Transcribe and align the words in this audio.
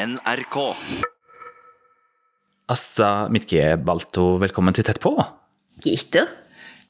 NRK. 0.00 0.56
Asta 2.72 3.28
Mitkie 3.28 3.74
Balto, 3.76 4.38
velkommen 4.40 4.72
til 4.72 4.86
Tett 4.86 5.00
på. 5.02 5.12
Gitte. 5.84 6.22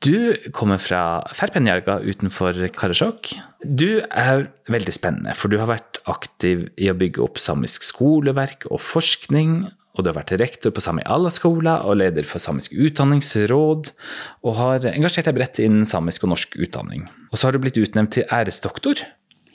Du 0.00 0.36
kommer 0.54 0.78
fra 0.80 1.24
Ferpenjarga 1.34 1.98
utenfor 2.06 2.56
Karasjok. 2.76 3.32
Du 3.66 4.00
er 4.06 4.46
veldig 4.70 4.94
spennende, 4.94 5.34
for 5.34 5.50
du 5.50 5.58
har 5.58 5.68
vært 5.72 5.98
aktiv 6.08 6.68
i 6.78 6.86
å 6.92 6.96
bygge 6.96 7.24
opp 7.26 7.42
samisk 7.42 7.84
skoleverk 7.88 8.68
og 8.70 8.78
forskning. 8.84 9.58
Og 9.98 10.04
du 10.06 10.12
har 10.12 10.20
vært 10.20 10.36
rektor 10.38 10.70
på 10.70 10.84
Sami 10.84 11.02
Alla-skola 11.02 11.80
og 11.90 11.98
leder 11.98 12.24
for 12.24 12.38
Samisk 12.38 12.78
utdanningsråd, 12.78 13.90
og 14.46 14.60
har 14.60 14.86
engasjert 14.94 15.26
deg 15.26 15.40
bredt 15.40 15.58
innen 15.58 15.88
samisk 15.88 16.24
og 16.28 16.36
norsk 16.36 16.54
utdanning. 16.62 17.08
Og 17.34 17.40
så 17.40 17.48
har 17.48 17.58
du 17.58 17.64
blitt 17.64 17.80
utnevnt 17.80 18.14
til 18.14 18.30
æresdoktor 18.30 19.02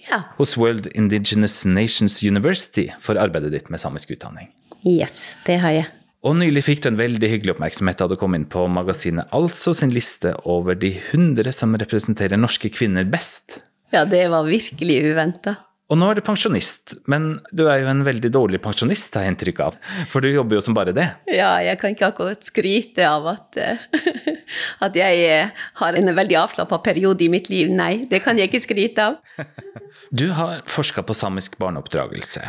Ja. 0.10 0.22
hos 0.38 0.56
World 0.58 0.88
Indigenous 0.94 1.64
Nations 1.66 2.20
University 2.24 2.92
for 3.02 3.18
arbeidet 3.18 3.54
ditt 3.56 3.70
med 3.74 3.82
samisk 3.82 4.12
utdanning. 4.14 4.52
Yes, 4.86 5.40
det 5.48 5.60
har 5.64 5.74
jeg. 5.74 5.88
Og 6.26 6.38
nylig 6.40 6.64
fikk 6.66 6.82
du 6.82 6.90
en 6.90 6.98
veldig 6.98 7.30
hyggelig 7.30 7.54
oppmerksomhet 7.56 8.02
da 8.02 8.08
du 8.10 8.16
kom 8.18 8.34
inn 8.38 8.48
på 8.50 8.64
magasinet 8.72 9.30
Altså 9.36 9.76
sin 9.78 9.94
liste 9.94 10.34
over 10.50 10.78
de 10.78 10.92
100 10.98 11.54
som 11.54 11.76
representerer 11.78 12.40
norske 12.42 12.72
kvinner 12.74 13.06
best. 13.06 13.60
Ja, 13.94 14.06
det 14.10 14.24
var 14.34 14.48
virkelig 14.48 14.98
uventa. 15.12 15.56
Og 15.86 16.00
nå 16.02 16.08
er 16.10 16.18
du 16.18 16.24
pensjonist, 16.26 16.96
men 17.12 17.28
du 17.54 17.68
er 17.70 17.84
jo 17.84 17.90
en 17.92 18.00
veldig 18.08 18.32
dårlig 18.34 18.58
pensjonist, 18.64 19.14
har 19.14 19.28
jeg 19.28 19.36
inntrykk 19.36 19.60
av. 19.68 19.76
For 20.10 20.24
du 20.24 20.32
jobber 20.32 20.58
jo 20.58 20.64
som 20.66 20.74
bare 20.74 20.96
det. 20.98 21.06
Ja, 21.30 21.52
jeg 21.62 21.78
kan 21.78 21.94
ikke 21.94 22.08
akkurat 22.10 22.48
skryte 22.48 23.06
av 23.06 23.28
at, 23.30 23.60
eh, 23.62 23.84
at 24.88 24.98
jeg 24.98 25.20
eh, 25.30 25.52
har 25.84 25.98
en 26.00 26.10
veldig 26.18 26.40
avslappa 26.42 26.80
periode 26.88 27.28
i 27.28 27.30
mitt 27.30 27.52
liv. 27.54 27.70
Nei, 27.70 28.00
det 28.10 28.24
kan 28.26 28.42
jeg 28.42 28.50
ikke 28.50 28.64
skryte 28.66 29.12
av. 29.12 29.22
Du 30.16 30.28
har 30.38 30.62
forska 30.70 31.02
på 31.08 31.16
samisk 31.18 31.56
barneoppdragelse, 31.60 32.42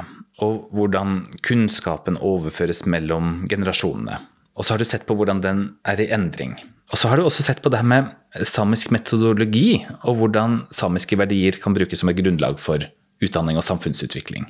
og 0.45 0.67
hvordan 0.77 1.23
kunnskapen 1.47 2.19
overføres 2.21 2.83
mellom 2.87 3.47
generasjonene. 3.51 4.19
Og 4.57 4.67
så 4.67 4.75
har 4.75 4.83
du 4.83 4.89
sett 4.89 5.07
på 5.09 5.17
hvordan 5.17 5.41
den 5.45 5.63
er 5.89 6.03
i 6.03 6.09
endring. 6.13 6.55
Og 6.93 7.01
så 7.01 7.11
har 7.11 7.19
du 7.19 7.25
også 7.25 7.47
sett 7.47 7.63
på 7.65 7.73
det 7.73 7.81
her 7.81 7.89
med 7.89 8.13
samisk 8.47 8.93
metodologi, 8.95 9.81
og 10.05 10.21
hvordan 10.21 10.61
samiske 10.75 11.19
verdier 11.19 11.59
kan 11.63 11.75
brukes 11.77 12.05
som 12.05 12.13
et 12.13 12.21
grunnlag 12.21 12.61
for 12.63 12.85
utdanning 13.25 13.59
og 13.59 13.65
samfunnsutvikling. 13.67 14.49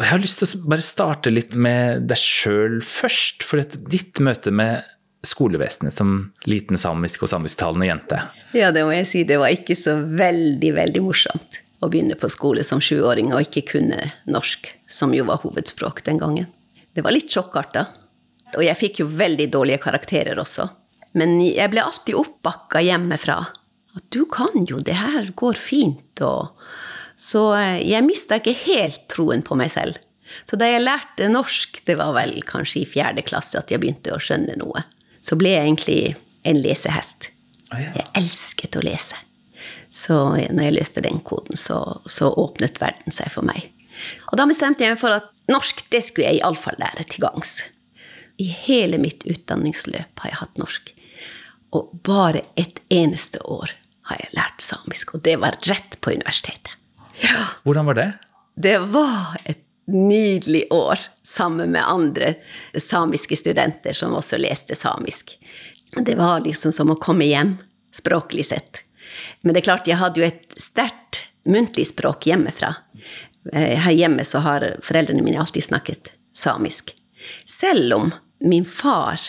Og 0.00 0.06
jeg 0.06 0.12
har 0.14 0.22
lyst 0.22 0.40
til 0.40 0.48
å 0.48 0.70
bare 0.72 0.84
starte 0.84 1.32
litt 1.32 1.56
med 1.60 2.06
deg 2.08 2.18
sjøl 2.18 2.78
først, 2.84 3.44
for 3.44 3.60
ditt 3.92 4.20
møte 4.24 4.52
med 4.54 4.86
skolevesenet 5.26 5.92
som 5.92 6.30
liten 6.48 6.80
samisk 6.80 7.26
og 7.26 7.32
samisktalende 7.34 7.90
jente. 7.90 8.20
Ja, 8.56 8.70
det 8.72 8.86
må 8.88 8.94
jeg 8.96 9.08
si. 9.10 9.24
Det 9.28 9.36
var 9.40 9.52
ikke 9.52 9.76
så 9.76 9.98
veldig, 10.00 10.72
veldig 10.78 11.02
morsomt 11.04 11.60
å 11.84 11.88
begynne 11.92 12.16
på 12.16 12.30
skole 12.32 12.64
som 12.64 12.80
sjuåring 12.80 13.32
og 13.34 13.44
ikke 13.44 13.66
kunne 13.74 13.98
norsk, 14.28 14.72
som 14.88 15.12
jo 15.16 15.26
var 15.28 15.42
hovedspråk 15.44 16.02
den 16.08 16.20
gangen. 16.20 16.48
Det 16.96 17.04
var 17.04 17.14
litt 17.14 17.32
sjokkarta. 17.32 17.86
Og 18.56 18.64
jeg 18.64 18.78
fikk 18.80 19.02
jo 19.02 19.10
veldig 19.12 19.46
dårlige 19.52 19.82
karakterer 19.84 20.40
også. 20.40 20.66
Men 21.18 21.36
jeg 21.44 21.70
ble 21.70 21.84
alltid 21.84 22.18
oppbakka 22.18 22.82
hjemmefra. 22.82 23.38
At 23.98 24.06
du 24.14 24.24
kan 24.30 24.66
jo, 24.66 24.80
det 24.82 24.96
her 24.98 25.30
går 25.38 25.58
fint. 25.58 26.22
Og 26.24 26.50
så 27.20 27.42
eh, 27.58 27.80
jeg 27.84 28.06
mista 28.06 28.40
ikke 28.40 28.56
helt 28.64 29.04
troen 29.12 29.44
på 29.44 29.58
meg 29.60 29.72
selv. 29.74 29.98
Så 30.48 30.56
da 30.56 30.68
jeg 30.70 30.84
lærte 30.84 31.28
norsk, 31.28 31.82
det 31.86 31.98
var 31.98 32.14
vel 32.16 32.38
kanskje 32.46 32.84
i 32.84 32.88
fjerde 32.88 33.24
klasse 33.26 33.58
at 33.60 33.72
jeg 33.72 33.82
begynte 33.82 34.14
å 34.14 34.22
skjønne 34.22 34.56
noe, 34.60 34.84
så 35.20 35.36
ble 35.36 35.52
jeg 35.52 35.66
egentlig 35.66 35.98
en 36.48 36.60
lesehest. 36.62 37.28
Jeg 37.70 38.06
elsket 38.18 38.78
å 38.78 38.84
lese. 38.84 39.18
Så 39.90 40.16
når 40.38 40.62
jeg 40.64 40.76
løste 40.76 41.02
den 41.04 41.20
koden, 41.26 41.58
så, 41.58 42.00
så 42.06 42.30
åpnet 42.40 42.78
verden 42.80 43.14
seg 43.14 43.30
for 43.34 43.46
meg. 43.46 43.68
Og 44.30 44.38
da 44.38 44.46
bestemte 44.48 44.86
jeg 44.86 44.94
meg 44.94 45.02
for 45.02 45.14
at 45.18 45.28
norsk, 45.50 45.82
det 45.92 46.00
skulle 46.06 46.30
jeg 46.30 46.40
iallfall 46.40 46.78
lære 46.80 47.04
til 47.10 47.26
gangs. 47.26 47.58
I 48.40 48.48
hele 48.64 49.00
mitt 49.02 49.26
utdanningsløp 49.28 50.22
har 50.22 50.32
jeg 50.32 50.40
hatt 50.40 50.62
norsk. 50.62 50.92
Og 51.76 51.90
bare 52.06 52.46
et 52.58 52.80
eneste 52.90 53.42
år 53.44 53.74
har 54.08 54.22
jeg 54.22 54.34
lært 54.38 54.64
samisk, 54.64 55.14
og 55.14 55.26
det 55.26 55.36
var 55.42 55.58
rett 55.68 55.98
på 56.00 56.14
universitetet. 56.14 56.79
Ja. 57.22 57.44
Hvordan 57.62 57.86
var 57.86 57.94
det? 57.98 58.12
Det 58.56 58.78
var 58.78 59.36
et 59.44 59.60
nydelig 59.90 60.64
år 60.70 61.00
sammen 61.26 61.72
med 61.74 61.82
andre 61.88 62.34
samiske 62.78 63.36
studenter 63.36 63.92
som 63.96 64.14
også 64.14 64.38
leste 64.38 64.76
samisk. 64.78 65.34
Det 65.96 66.14
var 66.14 66.44
liksom 66.44 66.72
som 66.72 66.92
å 66.92 66.98
komme 67.00 67.26
hjem, 67.26 67.56
språklig 67.94 68.46
sett. 68.46 68.84
Men 69.42 69.54
det 69.54 69.62
er 69.62 69.68
klart, 69.72 69.88
jeg 69.90 69.98
hadde 69.98 70.22
jo 70.22 70.26
et 70.28 70.54
sterkt 70.60 71.24
muntlig 71.48 71.88
språk 71.90 72.28
hjemmefra. 72.30 72.74
Eh, 73.52 73.74
Her 73.82 73.96
hjemme 73.96 74.24
så 74.24 74.42
har 74.44 74.66
foreldrene 74.84 75.24
mine 75.26 75.40
alltid 75.42 75.64
snakket 75.66 76.12
samisk. 76.36 76.94
Selv 77.46 77.94
om 77.96 78.12
min 78.40 78.64
far, 78.64 79.20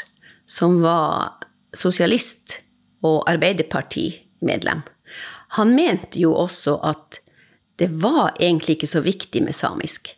som 0.45 0.81
var 0.83 1.41
sosialist 1.73 2.59
og 3.01 3.23
arbeiderpartimedlem, 3.31 4.83
han 5.57 5.73
mente 5.75 6.21
jo 6.21 6.35
også 6.37 6.77
at 6.85 7.20
det 7.81 7.89
var 7.97 8.35
egentlig 8.37 8.75
ikke 8.77 8.91
så 8.91 9.01
viktig 9.01 9.41
med 9.41 9.57
samisk. 9.57 10.11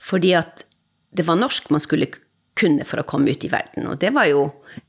Fordi 0.00 0.32
at 0.38 0.62
det 1.12 1.26
var 1.28 1.36
norsk 1.36 1.66
man 1.68 1.82
skulle 1.84 2.08
kunne 2.56 2.86
for 2.88 3.02
å 3.02 3.04
komme 3.04 3.34
ut 3.34 3.44
i 3.44 3.50
verden. 3.52 3.90
Og 3.92 3.98
det 4.00 4.14
var 4.16 4.30
jo 4.30 4.46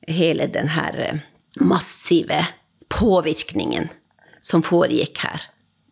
hele 0.07 0.47
den 0.47 0.71
her 0.71 0.95
eh, 0.95 1.19
massive 1.59 2.45
påvirkningen 2.87 3.89
som 4.39 4.63
foregikk 4.63 5.19
her. 5.25 5.49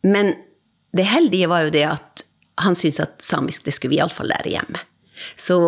Men 0.07 0.31
det 0.95 1.09
heldige 1.11 1.51
var 1.51 1.67
jo 1.67 1.75
det 1.75 1.85
at 1.89 2.23
han 2.63 2.75
syntes 2.75 3.03
at 3.03 3.19
samisk 3.19 3.67
det 3.67 3.75
skulle 3.75 3.97
vi 3.97 3.99
iallfall 3.99 4.31
lære 4.31 4.55
hjemme. 4.55 4.79
Så 5.35 5.59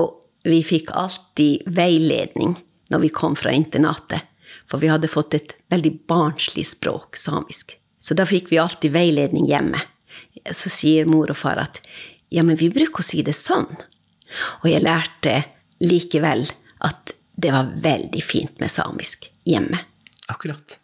vi 0.48 0.64
fikk 0.64 0.96
alltid 0.96 1.68
veiledning 1.68 2.56
når 2.96 3.08
vi 3.09 3.16
kom 3.16 3.36
fra 3.36 3.52
internatet. 3.52 4.24
For 4.72 4.80
vi 4.80 4.88
hadde 4.88 5.12
fått 5.12 5.36
et 5.36 5.58
veldig 5.72 5.98
barnslig 6.08 6.64
språk, 6.72 7.20
samisk. 7.20 7.76
Så 8.00 8.16
da 8.16 8.24
fikk 8.24 8.53
vi 8.56 8.64
alltid 8.64 8.96
veiledning 8.96 9.52
hjemme. 9.52 9.84
Så 10.52 10.72
sier 10.74 11.09
mor 11.09 11.31
og 11.31 11.38
far 11.38 11.59
at 11.62 11.81
ja, 12.31 12.44
men 12.47 12.58
vi 12.59 12.72
bruker 12.72 13.03
å 13.03 13.06
si 13.06 13.22
det 13.28 13.36
sånn. 13.36 13.69
Og 14.64 14.68
jeg 14.72 14.84
lærte 14.84 15.42
likevel 15.84 16.46
at 16.88 17.14
det 17.42 17.52
var 17.53 17.74
veldig 17.84 18.22
fint 18.24 18.62
med 18.62 18.72
samisk 18.72 19.28
hjemme. 19.47 19.81
Akkurat. 20.31 20.78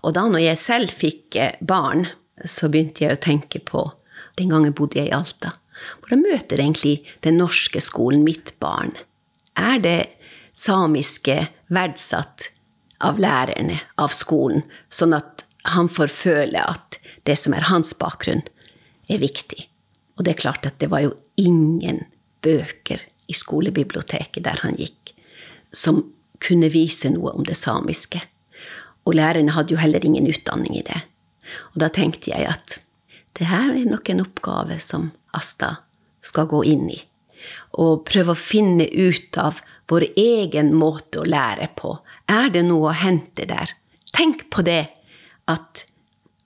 Og 0.00 0.14
da 0.16 0.24
når 0.30 0.44
jeg 0.46 0.60
selv 0.62 0.94
fikk 0.94 1.36
eh, 1.36 1.56
barn, 1.60 2.06
så 2.44 2.70
begynte 2.72 3.04
jeg 3.04 3.18
å 3.18 3.20
tenke 3.20 3.60
på 3.60 3.90
Den 4.38 4.52
gangen 4.54 4.72
bodde 4.72 4.96
jeg 4.96 5.10
i 5.10 5.12
Alta. 5.12 5.50
Hvordan 6.00 6.22
møter 6.24 6.60
egentlig 6.62 7.02
den 7.26 7.36
norske 7.36 7.80
skolen 7.84 8.22
mitt 8.24 8.54
barn? 8.62 8.94
Er 9.58 9.82
det 9.82 10.14
samiske 10.56 11.50
verdsatt 11.68 12.46
av 13.04 13.20
lærerne, 13.20 13.80
av 14.00 14.14
skolen, 14.16 14.62
sånn 14.88 15.12
at 15.18 15.44
han 15.74 15.90
får 15.92 16.12
føle 16.14 16.62
at 16.62 16.96
det 17.28 17.36
som 17.36 17.52
er 17.56 17.68
hans 17.68 17.92
bakgrunn, 18.00 18.40
er 19.10 19.22
viktig? 19.22 19.66
Og 20.18 20.24
det 20.24 20.34
er 20.34 20.42
klart 20.42 20.66
at 20.68 20.78
det 20.82 20.90
var 20.92 21.04
jo 21.04 21.14
ingen 21.40 22.04
bøker 22.44 23.02
i 23.30 23.36
skolebiblioteket 23.36 24.44
der 24.44 24.60
han 24.64 24.76
gikk, 24.78 25.14
som 25.72 26.02
kunne 26.40 26.70
vise 26.72 27.10
noe 27.12 27.34
om 27.36 27.46
det 27.46 27.56
samiske. 27.58 28.20
Og 29.06 29.16
lærerne 29.16 29.54
hadde 29.54 29.74
jo 29.74 29.80
heller 29.80 30.04
ingen 30.04 30.28
utdanning 30.28 30.76
i 30.78 30.84
det. 30.86 31.00
Og 31.72 31.82
da 31.82 31.88
tenkte 31.92 32.32
jeg 32.32 32.48
at 32.48 32.78
det 33.38 33.48
her 33.48 33.72
er 33.72 33.88
nok 33.88 34.10
en 34.10 34.24
oppgave 34.24 34.78
som 34.82 35.10
Asta 35.36 35.76
skal 36.24 36.48
gå 36.50 36.62
inn 36.68 36.88
i. 36.92 36.98
Og 37.80 38.02
prøve 38.08 38.34
å 38.34 38.38
finne 38.38 38.84
ut 38.90 39.38
av 39.40 39.62
vår 39.90 40.10
egen 40.18 40.74
måte 40.76 41.22
å 41.22 41.28
lære 41.28 41.70
på. 41.78 41.94
Er 42.28 42.50
det 42.52 42.66
noe 42.66 42.90
å 42.90 42.98
hente 42.98 43.46
der? 43.48 43.72
Tenk 44.12 44.48
på 44.52 44.64
det 44.66 44.90
at 45.50 45.86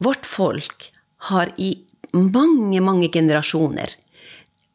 vårt 0.04 0.28
folk 0.28 0.91
har 1.31 1.50
i 1.56 1.72
mange, 2.14 2.80
mange 2.80 3.10
generasjoner 3.12 3.97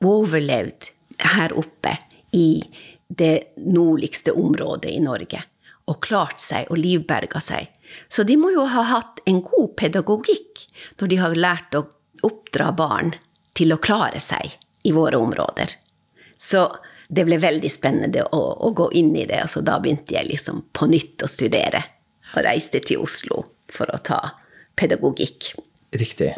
overlevd 0.05 0.91
her 1.35 1.55
oppe 1.57 1.95
i 2.35 2.61
det 3.09 3.55
nordligste 3.65 4.35
området 4.37 4.91
i 4.91 5.01
Norge 5.03 5.41
og 5.89 6.01
klart 6.05 6.41
seg 6.43 6.69
og 6.69 6.77
livberga 6.77 7.41
seg. 7.41 7.69
Så 8.09 8.23
de 8.27 8.35
må 8.37 8.51
jo 8.53 8.67
ha 8.69 8.83
hatt 8.91 9.23
en 9.29 9.41
god 9.41 9.73
pedagogikk 9.79 10.65
når 10.99 11.11
de 11.11 11.19
har 11.23 11.39
lært 11.39 11.77
å 11.77 11.87
oppdra 12.27 12.69
barn 12.77 13.15
til 13.57 13.73
å 13.73 13.81
klare 13.81 14.21
seg 14.21 14.53
i 14.85 14.93
våre 14.95 15.17
områder. 15.17 15.73
Så 16.37 16.67
det 17.09 17.25
ble 17.25 17.39
veldig 17.41 17.71
spennende 17.73 18.27
å, 18.29 18.41
å 18.61 18.69
gå 18.77 18.91
inn 18.99 19.15
i 19.17 19.25
det, 19.25 19.41
og 19.43 19.49
så 19.49 19.63
da 19.65 19.79
begynte 19.81 20.13
jeg 20.13 20.29
liksom 20.29 20.67
på 20.77 20.87
nytt 20.91 21.25
å 21.25 21.31
studere. 21.31 21.81
Og 22.35 22.43
reiste 22.45 22.83
til 22.85 23.01
Oslo 23.01 23.41
for 23.73 23.89
å 23.89 23.97
ta 24.05 24.19
pedagogikk. 24.77 25.55
Riktig. 25.97 26.35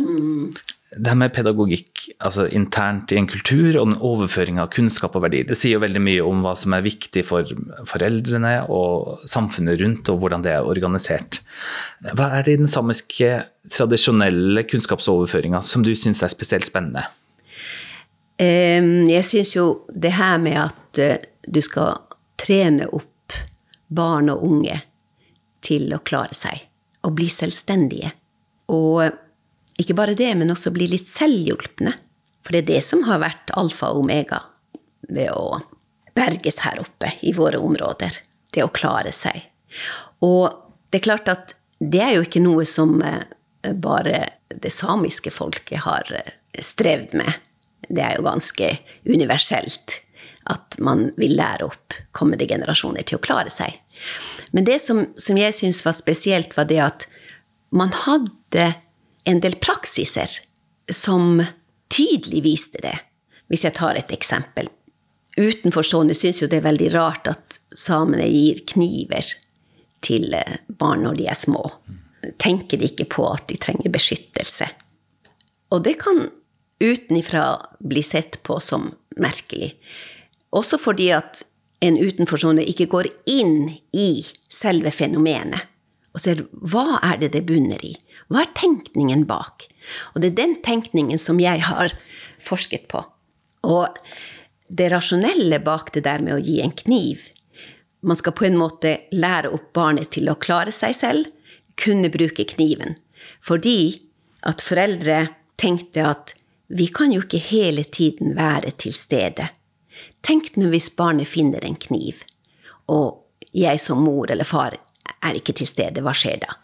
Det 0.92 1.08
her 1.08 1.16
med 1.16 1.32
pedagogikk 1.32 2.02
altså 2.20 2.50
internt 2.52 3.14
i 3.14 3.18
en 3.22 3.28
kultur 3.32 3.70
og 3.80 3.86
den 3.86 4.00
overføring 4.04 4.58
av 4.60 4.74
kunnskap 4.74 5.14
og 5.16 5.24
verdier, 5.24 5.46
det 5.48 5.56
sier 5.56 5.78
jo 5.78 5.84
veldig 5.86 6.02
mye 6.04 6.26
om 6.28 6.42
hva 6.44 6.52
som 6.60 6.76
er 6.76 6.84
viktig 6.84 7.24
for 7.24 7.48
foreldrene 7.88 8.58
og 8.68 9.24
samfunnet 9.30 9.80
rundt, 9.80 10.12
og 10.12 10.20
hvordan 10.20 10.44
det 10.44 10.52
er 10.52 10.68
organisert. 10.68 11.40
Hva 12.12 12.28
er 12.36 12.44
det 12.44 12.58
i 12.58 12.62
den 12.66 12.72
samiske 12.72 13.32
tradisjonelle 13.72 14.66
kunnskapsoverføringa 14.68 15.64
som 15.64 15.86
du 15.86 15.94
syns 15.96 16.26
er 16.26 16.34
spesielt 16.34 16.68
spennende? 16.68 17.06
Jeg 18.42 19.24
syns 19.28 19.56
jo 19.56 19.66
det 19.94 20.16
her 20.18 20.40
med 20.42 20.58
at 20.64 21.00
eh, 21.00 21.24
du 21.48 21.62
skal 21.62 22.00
trene 22.42 22.88
opp 22.90 23.36
barn 23.88 24.32
og 24.34 24.44
unge 24.48 24.80
til 25.62 25.92
å 25.94 26.02
klare 26.04 26.36
seg 26.36 26.66
og 27.06 27.16
bli 27.18 27.28
selvstendige. 27.32 28.12
Og 28.74 29.04
ikke 29.83 29.98
bare 29.98 30.18
det, 30.18 30.31
men 30.38 30.54
også 30.54 30.74
bli 30.74 30.88
litt 30.92 31.10
selvhjulpne. 31.10 31.94
For 32.42 32.56
det 32.56 32.63
er 32.63 32.69
det 32.75 32.81
som 32.86 33.04
har 33.07 33.22
vært 33.22 33.54
alfa 33.60 33.92
og 33.94 34.06
omega 34.06 34.42
ved 35.12 35.31
å 35.33 35.60
berges 36.18 36.62
her 36.66 36.81
oppe 36.81 37.13
i 37.25 37.33
våre 37.36 37.62
områder. 37.62 38.18
Det 38.51 38.63
å 38.66 38.74
klare 38.74 39.13
seg. 39.16 39.45
Og 40.25 40.51
det 40.92 41.00
er 41.00 41.07
klart 41.07 41.31
at 41.31 41.56
det 41.81 42.01
er 42.04 42.16
jo 42.18 42.25
ikke 42.25 42.44
noe 42.44 42.66
som 42.68 43.00
eh, 43.06 43.24
bare 43.74 44.25
det 44.51 44.74
samiske 44.74 45.31
folket 45.33 45.86
har 45.86 46.07
eh, 46.13 46.36
strevd 46.60 47.16
med. 47.18 47.39
Det 47.88 48.04
er 48.04 48.18
jo 48.18 48.28
ganske 48.28 48.74
universelt 49.07 50.01
at 50.51 50.78
man 50.81 51.10
vil 51.22 51.36
lære 51.38 51.68
opp 51.69 51.95
kommende 52.18 52.48
generasjoner 52.50 53.06
til 53.07 53.19
å 53.19 53.24
klare 53.24 53.54
seg. 53.54 53.78
Men 54.51 54.66
det 54.68 54.80
som, 54.83 55.06
som 55.16 55.38
jeg 55.38 55.56
syns 55.56 55.83
var 55.86 55.95
spesielt, 55.98 56.56
var 56.57 56.68
det 56.69 56.81
at 56.83 57.07
man 57.72 57.94
hadde 57.95 58.72
en 59.23 59.41
del 59.44 59.56
praksiser 59.62 60.29
som 60.91 61.44
tydelig 61.91 62.44
viste 62.45 62.81
det. 62.83 62.97
Hvis 63.51 63.65
jeg 63.68 63.75
tar 63.75 64.00
et 64.00 64.12
eksempel. 64.15 64.69
Utenforstående 65.38 66.15
syns 66.15 66.41
jo 66.41 66.47
det 66.51 66.62
er 66.62 66.68
veldig 66.68 66.91
rart 66.95 67.27
at 67.31 67.59
samene 67.75 68.27
gir 68.27 68.62
kniver 68.68 69.33
til 70.03 70.33
eh, 70.35 70.59
barn 70.68 71.03
når 71.06 71.19
de 71.19 71.27
er 71.31 71.39
små. 71.39 71.63
Tenker 72.41 72.79
de 72.79 72.89
ikke 72.91 73.09
på 73.12 73.27
at 73.31 73.47
de 73.51 73.59
trenger 73.59 73.91
beskyttelse. 73.94 74.68
Og 75.71 75.83
det 75.85 75.97
kan 76.01 76.29
utenifra 76.81 77.45
bli 77.79 78.03
sett 78.03 78.41
på 78.44 78.59
som 78.63 78.89
merkelig. 79.21 79.73
Også 80.56 80.79
fordi 80.81 81.12
at 81.15 81.44
en 81.81 81.97
utenforstående 81.97 82.65
ikke 82.68 82.89
går 82.91 83.09
inn 83.31 83.71
i 83.97 84.09
selve 84.51 84.91
fenomenet 84.94 85.70
og 86.12 86.24
ser 86.24 86.44
hva 86.52 87.00
er 87.00 87.19
det 87.22 87.31
det 87.36 87.46
bunner 87.48 87.81
i? 87.86 87.94
Hva 88.31 88.44
er 88.44 88.54
tenkningen 88.58 89.24
bak? 89.30 89.68
Og 90.13 90.22
det 90.24 90.31
er 90.31 90.40
den 90.42 90.58
tenkningen 90.66 91.19
som 91.22 91.40
jeg 91.40 91.63
har 91.68 91.96
forsket 92.42 92.90
på. 92.92 93.04
Og 93.68 94.00
det 94.68 94.90
rasjonelle 94.92 95.60
bak 95.63 95.94
det 95.96 96.06
der 96.08 96.24
med 96.24 96.38
å 96.38 96.44
gi 96.44 96.62
en 96.63 96.75
kniv 96.75 97.30
Man 98.02 98.18
skal 98.18 98.34
på 98.34 98.48
en 98.48 98.56
måte 98.58 98.96
lære 99.13 99.52
opp 99.54 99.68
barnet 99.78 100.10
til 100.16 100.25
å 100.31 100.34
klare 100.42 100.72
seg 100.74 100.96
selv, 100.98 101.28
kunne 101.78 102.10
bruke 102.10 102.48
kniven. 102.50 102.96
Fordi 103.46 104.02
at 104.50 104.64
foreldre 104.66 105.19
tenkte 105.62 106.07
at 106.10 106.34
vi 106.74 106.88
kan 106.90 107.14
jo 107.14 107.22
ikke 107.22 107.44
hele 107.52 107.84
tiden 107.86 108.34
være 108.34 108.74
til 108.81 108.96
stede. 108.98 109.52
Tenk 110.25 110.56
nå 110.57 110.72
hvis 110.74 110.90
barnet 110.98 111.30
finner 111.30 111.62
en 111.62 111.78
kniv, 111.78 112.24
og 112.90 113.22
jeg 113.54 113.78
som 113.86 114.02
mor 114.02 114.34
eller 114.34 114.50
far 114.50 114.80
er 115.23 115.38
ikke 115.38 115.56
til 115.57 115.69
stede, 115.69 116.03
hva 116.03 116.13
skjer 116.18 116.41
da? 116.44 116.56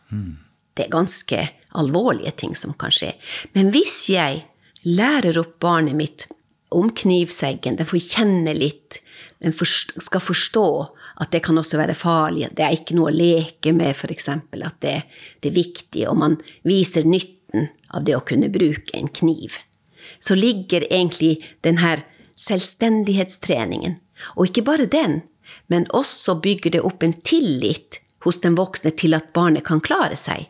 Det 0.77 0.86
er 0.86 0.94
ganske 0.94 1.42
alvorlige 1.77 2.33
ting 2.38 2.56
som 2.57 2.74
kan 2.77 2.94
skje. 2.94 3.13
Men 3.54 3.71
hvis 3.74 4.09
jeg 4.13 4.44
lærer 4.86 5.39
opp 5.42 5.57
barnet 5.63 5.98
mitt 5.98 6.27
om 6.75 6.92
knivseggen, 6.92 7.77
den 7.80 7.88
får 7.88 8.04
kjenne 8.04 8.54
litt, 8.57 9.00
den 9.42 9.54
skal 9.54 10.21
forstå 10.24 10.68
at 11.21 11.31
det 11.33 11.44
kan 11.45 11.57
også 11.57 11.77
være 11.80 11.98
farlig, 11.98 12.50
det 12.57 12.65
er 12.65 12.75
ikke 12.77 12.98
noe 12.98 13.12
å 13.12 13.15
leke 13.15 13.74
med, 13.74 13.94
f.eks., 13.94 14.30
at 14.30 14.80
det, 14.81 14.98
det 15.42 15.51
er 15.51 15.57
viktig, 15.57 16.07
og 16.09 16.18
man 16.18 16.38
viser 16.68 17.07
nytten 17.07 17.69
av 17.94 18.06
det 18.06 18.18
å 18.18 18.25
kunne 18.25 18.50
bruke 18.54 18.98
en 18.98 19.09
kniv, 19.09 19.59
så 20.19 20.38
ligger 20.38 20.88
egentlig 20.89 21.38
denne 21.65 22.00
selvstendighetstreningen. 22.38 23.98
Og 24.38 24.50
ikke 24.50 24.65
bare 24.65 24.89
den, 24.89 25.21
men 25.69 25.88
også 25.95 26.38
bygger 26.42 26.77
det 26.77 26.83
opp 26.86 27.06
en 27.06 27.15
tillit 27.25 28.01
hos 28.28 28.42
den 28.44 28.58
voksne 28.60 28.92
til 29.00 29.16
at 29.18 29.32
barnet 29.36 29.66
kan 29.68 29.82
klare 29.84 30.18
seg. 30.20 30.50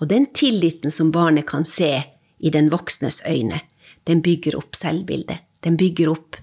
Og 0.00 0.08
den 0.10 0.26
tilliten 0.34 0.90
som 0.90 1.12
barnet 1.14 1.46
kan 1.50 1.66
se 1.68 1.92
i 2.40 2.50
den 2.50 2.70
voksnes 2.72 3.20
øyne, 3.28 3.60
den 4.08 4.22
bygger 4.24 4.56
opp 4.58 4.74
selvbildet. 4.78 5.44
Den 5.60 5.76
bygger 5.76 6.08
opp 6.14 6.38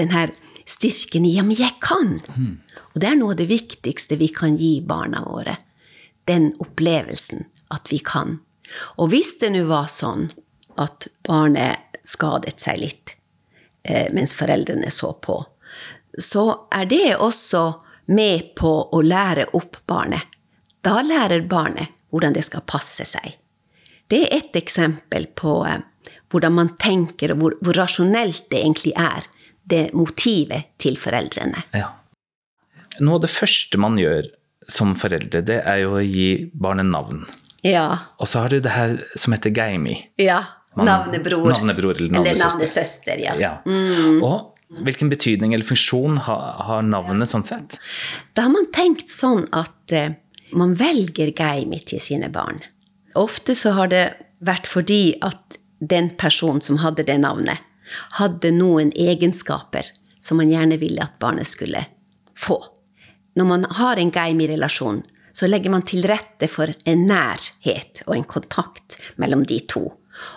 den 0.00 0.10
her 0.10 0.32
styrken 0.64 1.26
i 1.26 1.36
'ja, 1.36 1.42
men 1.42 1.56
jeg 1.56 1.74
kan'. 1.80 2.20
Og 2.94 3.00
det 3.00 3.08
er 3.08 3.16
noe 3.16 3.32
av 3.32 3.36
det 3.36 3.48
viktigste 3.48 4.16
vi 4.16 4.28
kan 4.28 4.56
gi 4.56 4.80
barna 4.80 5.24
våre. 5.24 5.56
Den 6.24 6.54
opplevelsen 6.58 7.44
at 7.70 7.92
vi 7.92 7.98
kan. 7.98 8.40
Og 8.96 9.10
hvis 9.12 9.38
det 9.38 9.52
nå 9.52 9.64
var 9.68 9.86
sånn 9.86 10.30
at 10.78 11.08
barnet 11.28 11.78
skadet 12.04 12.60
seg 12.60 12.78
litt 12.78 13.16
eh, 13.84 14.08
mens 14.12 14.34
foreldrene 14.34 14.90
så 14.90 15.12
på, 15.12 15.44
så 16.18 16.68
er 16.72 16.86
det 16.86 17.16
også 17.16 17.62
med 18.08 18.54
på 18.58 18.72
å 18.92 19.02
lære 19.02 19.46
opp 19.54 19.76
barnet. 19.86 20.22
Da 20.82 21.02
lærer 21.02 21.44
barnet 21.48 21.88
hvordan 22.10 22.34
det 22.34 22.42
skal 22.44 22.64
passe 22.66 23.04
seg. 23.06 23.36
Det 24.10 24.24
er 24.26 24.36
ett 24.38 24.56
eksempel 24.58 25.26
på 25.38 25.62
eh, 25.68 25.78
hvordan 26.32 26.52
man 26.56 26.72
tenker, 26.80 27.32
og 27.32 27.38
hvor, 27.40 27.54
hvor 27.62 27.78
rasjonelt 27.78 28.48
det 28.50 28.60
egentlig 28.64 28.92
er, 28.98 29.24
det 29.64 29.92
motivet 29.94 30.72
til 30.82 30.96
foreldrene. 31.00 31.62
Ja. 31.76 31.92
Noe 33.00 33.14
av 33.20 33.22
det 33.24 33.30
første 33.32 33.78
man 33.80 33.96
gjør 34.00 34.26
som 34.68 34.92
foreldre, 34.98 35.40
det 35.46 35.60
er 35.66 35.84
jo 35.84 35.94
å 35.96 36.02
gi 36.04 36.50
barnet 36.52 36.86
navn. 36.90 37.22
Ja. 37.64 37.86
Og 38.20 38.28
så 38.28 38.42
har 38.42 38.52
du 38.52 38.58
det 38.60 38.72
her 38.74 38.98
som 39.16 39.32
heter 39.36 39.54
Geimi. 39.54 39.96
ja. 40.20 40.42
Man- 40.74 40.86
Navnebror. 40.88 41.50
Navnebror 41.52 41.98
eller 42.00 42.08
navnesøster. 42.14 42.30
Eller 42.32 42.48
navnesøster. 42.48 43.18
ja. 43.20 43.34
Ja. 43.36 43.50
Og 44.24 44.51
hvilken 44.80 45.10
betydning 45.12 45.54
eller 45.54 45.66
funksjon 45.66 46.18
har, 46.26 46.44
har 46.66 46.82
navnet 46.86 47.30
sånn 47.30 47.44
sett? 47.46 47.78
Da 48.32 48.46
har 48.46 48.54
man 48.54 48.70
tenkt 48.74 49.12
sånn 49.12 49.44
at 49.52 49.92
eh, 49.92 50.14
man 50.56 50.74
velger 50.80 51.32
Geimi 51.36 51.80
til 51.84 52.00
sine 52.02 52.30
barn. 52.32 52.62
Ofte 53.18 53.56
så 53.58 53.74
har 53.76 53.92
det 53.92 54.04
vært 54.40 54.68
fordi 54.70 55.18
at 55.24 55.58
den 55.82 56.12
personen 56.18 56.62
som 56.64 56.80
hadde 56.82 57.04
det 57.08 57.18
navnet, 57.20 57.60
hadde 58.16 58.52
noen 58.54 58.92
egenskaper 58.96 59.88
som 60.22 60.38
man 60.40 60.52
gjerne 60.52 60.78
ville 60.80 61.02
at 61.02 61.18
barnet 61.20 61.50
skulle 61.50 61.84
få. 62.38 62.60
Når 63.36 63.48
man 63.48 63.66
har 63.78 63.98
en 63.98 64.12
Geimi-relasjon, 64.12 65.02
så 65.32 65.48
legger 65.48 65.72
man 65.72 65.84
til 65.88 66.04
rette 66.08 66.48
for 66.52 66.72
en 66.88 67.04
nærhet 67.08 68.02
og 68.06 68.14
en 68.16 68.28
kontakt 68.28 68.98
mellom 69.20 69.44
de 69.48 69.58
to. 69.68 69.86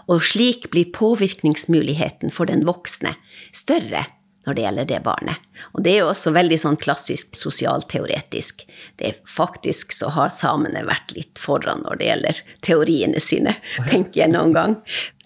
Og 0.08 0.24
slik 0.24 0.70
blir 0.72 0.92
påvirkningsmuligheten 0.96 2.32
for 2.34 2.48
den 2.50 2.64
voksne 2.68 3.14
større 3.56 4.06
når 4.46 4.56
det 4.56 4.66
gjelder 4.66 4.90
det 4.90 5.02
barnet. 5.06 5.54
Og 5.74 5.84
det 5.86 5.94
er 5.94 6.04
jo 6.04 6.12
også 6.12 6.34
veldig 6.36 6.58
sånn 6.62 6.80
klassisk 6.82 7.38
sosialteoretisk. 7.38 8.66
Det 9.00 9.10
er 9.10 9.22
faktisk 9.30 9.96
så 9.96 10.12
har 10.16 10.34
samene 10.34 10.86
vært 10.88 11.16
litt 11.18 11.42
foran 11.42 11.84
når 11.86 12.02
det 12.02 12.10
gjelder 12.10 12.42
teoriene 12.66 13.24
sine, 13.24 13.56
tenker 13.90 14.24
jeg 14.24 14.34
noen 14.34 14.54
gang. 14.56 14.78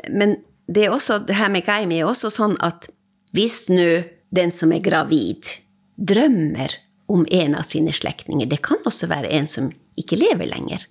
Men 0.10 0.38
det 0.70 0.86
er 0.86 0.96
også, 0.96 1.20
det 1.26 1.38
her 1.40 1.52
med 1.52 1.66
Gaimi 1.68 2.00
er 2.00 2.10
også 2.10 2.32
sånn 2.34 2.56
at 2.66 2.90
hvis 3.36 3.68
nå 3.72 3.90
den 4.36 4.54
som 4.54 4.72
er 4.74 4.84
gravid, 4.86 5.56
drømmer 5.98 6.78
om 7.10 7.26
en 7.34 7.56
av 7.58 7.66
sine 7.66 7.94
slektninger, 7.94 8.48
det 8.50 8.62
kan 8.66 8.82
også 8.88 9.10
være 9.10 9.32
en 9.34 9.50
som 9.50 9.72
ikke 10.00 10.20
lever 10.20 10.50
lenger, 10.50 10.86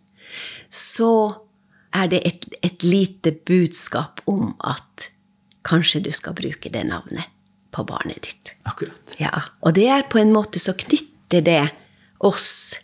så 0.69 1.39
er 1.97 2.11
det 2.11 2.21
et, 2.27 2.47
et 2.67 2.85
lite 2.85 3.33
budskap 3.49 4.21
om 4.29 4.53
at 4.67 5.09
kanskje 5.69 6.03
du 6.05 6.11
skal 6.15 6.37
bruke 6.37 6.71
det 6.73 6.85
navnet 6.91 7.31
på 7.75 7.85
barnet 7.89 8.23
ditt. 8.25 8.55
Akkurat. 8.69 9.15
Ja, 9.21 9.33
og 9.61 9.75
det 9.77 9.87
er 9.93 10.07
på 10.11 10.21
en 10.21 10.33
måte 10.35 10.61
så 10.63 10.75
knytter 10.79 11.45
det 11.45 11.63
oss 12.25 12.79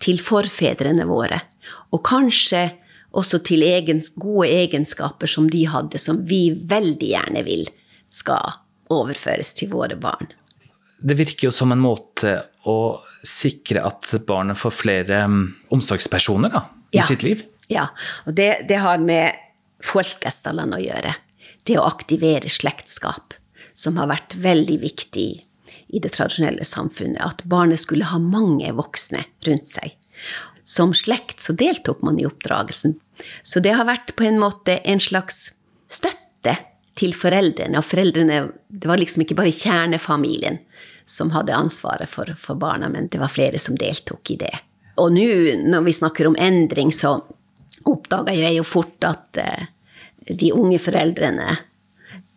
til 0.00 0.20
forfedrene 0.24 1.04
våre, 1.08 1.42
og 1.92 2.02
kanskje 2.08 2.70
også 3.10 3.40
til 3.44 3.64
egen, 3.66 4.00
gode 4.22 4.48
egenskaper 4.48 5.28
som 5.30 5.48
de 5.50 5.64
hadde, 5.68 5.98
som 5.98 6.22
vi 6.30 6.52
veldig 6.70 7.08
gjerne 7.10 7.42
vil 7.46 7.66
skal 8.10 8.54
overføres 8.90 9.52
til 9.58 9.70
våre 9.74 9.96
barn. 9.98 10.30
Det 11.00 11.16
virker 11.18 11.48
jo 11.48 11.52
som 11.54 11.72
en 11.72 11.80
måte 11.82 12.36
å 12.68 13.00
sikre 13.26 13.82
at 13.86 14.08
barnet 14.28 14.58
får 14.60 14.74
flere 14.76 15.22
mm, 15.26 15.42
omsorgspersoner 15.74 16.52
da, 16.54 16.64
i 16.92 17.00
Ja. 17.00 17.06
sitt 17.08 17.22
liv. 17.26 17.42
Ja, 17.70 17.88
og 18.26 18.34
det, 18.38 18.66
det 18.68 18.80
har 18.82 18.98
med 18.98 19.36
folkestallene 19.86 20.78
å 20.78 20.82
gjøre. 20.82 21.14
Det 21.66 21.76
å 21.78 21.86
aktivere 21.86 22.50
slektskap, 22.50 23.34
som 23.74 23.98
har 24.00 24.10
vært 24.10 24.36
veldig 24.40 24.78
viktig 24.82 25.28
i 25.90 25.98
det 26.02 26.12
tradisjonelle 26.14 26.64
samfunnet. 26.66 27.20
At 27.22 27.44
barnet 27.50 27.82
skulle 27.82 28.08
ha 28.10 28.18
mange 28.22 28.70
voksne 28.76 29.24
rundt 29.46 29.70
seg. 29.70 29.96
Som 30.62 30.94
slekt 30.94 31.42
så 31.42 31.54
deltok 31.56 32.02
man 32.06 32.20
i 32.20 32.26
oppdragelsen. 32.28 32.98
Så 33.42 33.60
det 33.60 33.74
har 33.76 33.88
vært 33.88 34.14
på 34.16 34.26
en 34.28 34.40
måte 34.40 34.78
en 34.84 35.00
slags 35.02 35.50
støtte 35.90 36.56
til 37.00 37.14
foreldrene. 37.16 37.80
Og 37.80 37.86
foreldrene, 37.86 38.42
det 38.68 38.90
var 38.90 39.00
liksom 39.00 39.24
ikke 39.24 39.38
bare 39.38 39.54
kjernefamilien 39.54 40.60
som 41.10 41.32
hadde 41.34 41.56
ansvaret 41.56 42.10
for, 42.10 42.28
for 42.38 42.58
barna, 42.60 42.88
men 42.88 43.08
det 43.10 43.18
var 43.18 43.32
flere 43.32 43.58
som 43.58 43.78
deltok 43.78 44.30
i 44.30 44.38
det. 44.44 44.54
Og 45.00 45.10
nå 45.14 45.56
når 45.66 45.86
vi 45.86 45.96
snakker 45.96 46.28
om 46.28 46.36
endring, 46.38 46.92
så 46.94 47.16
oppdaga 47.88 48.34
jeg 48.36 48.58
jo 48.58 48.66
fort 48.66 49.06
at 49.08 49.40
eh, 49.40 49.66
de 50.28 50.52
unge 50.52 50.78
foreldrene 50.82 51.56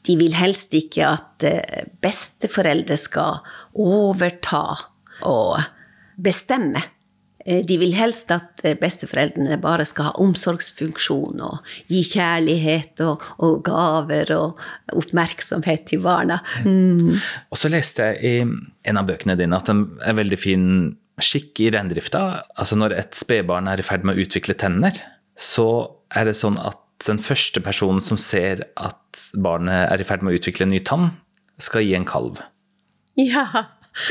de 0.08 0.18
vil 0.20 0.36
helst 0.36 0.74
ikke 0.76 1.06
at 1.08 1.46
eh, 1.48 1.86
besteforeldre 2.04 2.98
skal 3.00 3.40
overta 3.80 4.66
og 5.24 5.64
bestemme. 6.24 6.82
Eh, 7.46 7.62
de 7.68 7.78
vil 7.80 7.96
helst 7.96 8.32
at 8.36 8.64
eh, 8.64 8.76
besteforeldrene 8.80 9.58
bare 9.64 9.86
skal 9.88 10.10
ha 10.10 10.14
omsorgsfunksjon 10.24 11.44
og 11.44 11.76
gi 11.92 12.04
kjærlighet 12.14 13.04
og, 13.06 13.24
og 13.44 13.62
gaver 13.68 14.34
og 14.36 14.62
oppmerksomhet 14.96 15.88
til 15.92 16.04
barna. 16.04 16.42
Mm. 16.68 17.16
Og 17.52 17.60
så 17.60 17.72
leste 17.72 18.12
jeg 18.12 18.24
i 18.24 18.36
en 18.44 19.00
av 19.00 19.08
bøkene 19.08 19.38
dine 19.40 19.60
at 19.60 19.72
en 19.72 19.88
er 20.04 20.20
veldig 20.20 20.40
fin 20.40 20.68
skikk 21.22 21.60
i 21.62 21.70
reindrifta, 21.76 22.42
altså 22.58 22.76
når 22.80 22.96
et 22.98 23.16
spedbarn 23.16 23.68
er 23.70 23.80
i 23.80 23.86
ferd 23.86 24.02
med 24.08 24.18
å 24.18 24.24
utvikle 24.24 24.56
tenner, 24.58 24.96
så 25.38 25.68
er 26.14 26.26
det 26.26 26.34
sånn 26.40 26.58
at 26.58 26.80
den 27.06 27.20
første 27.22 27.62
personen 27.64 28.02
som 28.02 28.18
ser 28.18 28.64
at 28.74 28.98
barnet 29.34 29.90
er 29.92 30.02
i 30.02 30.08
ferd 30.08 30.24
med 30.24 30.34
å 30.34 30.40
utvikle 30.40 30.68
en 30.68 30.74
ny 30.74 30.82
tann, 30.86 31.12
skal 31.62 31.86
gi 31.86 31.96
en 31.98 32.08
kalv. 32.08 32.42
Ja. 33.20 33.46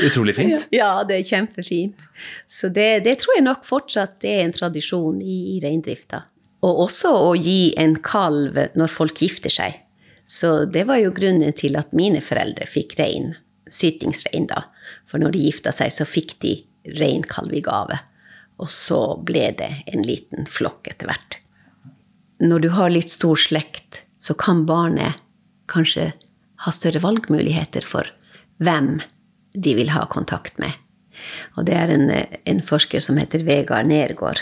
Utrolig 0.03 0.35
fint. 0.37 0.67
Ja, 0.71 1.03
det 1.07 1.19
er 1.19 1.27
kjempefint. 1.27 2.05
Så 2.47 2.69
det, 2.71 3.03
det 3.07 3.17
tror 3.21 3.37
jeg 3.37 3.45
nok 3.47 3.65
fortsatt 3.67 4.23
er 4.27 4.45
en 4.45 4.55
tradisjon 4.55 5.19
i, 5.21 5.55
i 5.55 5.63
reindrifta. 5.63 6.23
Og 6.63 6.85
også 6.85 7.11
å 7.11 7.33
gi 7.35 7.73
en 7.79 7.97
kalv 7.99 8.55
når 8.79 8.91
folk 8.91 9.19
gifter 9.19 9.51
seg. 9.51 9.81
Så 10.23 10.63
det 10.71 10.85
var 10.87 11.01
jo 11.01 11.11
grunnen 11.15 11.51
til 11.55 11.75
at 11.75 11.91
mine 11.91 12.21
foreldre 12.23 12.67
fikk 12.69 12.95
rein, 13.01 13.33
sytingsrein, 13.67 14.47
da. 14.47 14.69
For 15.09 15.19
når 15.19 15.35
de 15.35 15.43
gifta 15.49 15.73
seg, 15.75 15.91
så 15.91 16.07
fikk 16.07 16.37
de 16.43 16.55
reinkalv 16.99 17.51
i 17.51 17.63
gave. 17.63 17.99
Og 18.63 18.71
så 18.71 19.01
ble 19.19 19.49
det 19.59 19.71
en 19.91 20.05
liten 20.07 20.47
flokk 20.47 20.87
etter 20.93 21.11
hvert. 21.11 21.39
Når 22.43 22.63
du 22.63 22.69
har 22.75 22.91
litt 22.93 23.11
stor 23.11 23.39
slekt, 23.39 24.02
så 24.23 24.33
kan 24.33 24.65
barnet 24.65 25.19
kanskje 25.67 26.11
ha 26.63 26.71
større 26.71 27.01
valgmuligheter 27.03 27.83
for 27.83 28.07
hvem 28.63 29.01
de 29.53 29.73
vil 29.75 29.91
ha 29.91 30.05
kontakt 30.07 30.61
med. 30.63 30.71
Og 31.57 31.67
det 31.67 31.75
er 31.75 31.91
en, 31.91 32.07
en 32.47 32.61
forsker 32.63 33.03
som 33.03 33.19
heter 33.19 33.43
Vegard 33.47 33.89
Nergård, 33.91 34.39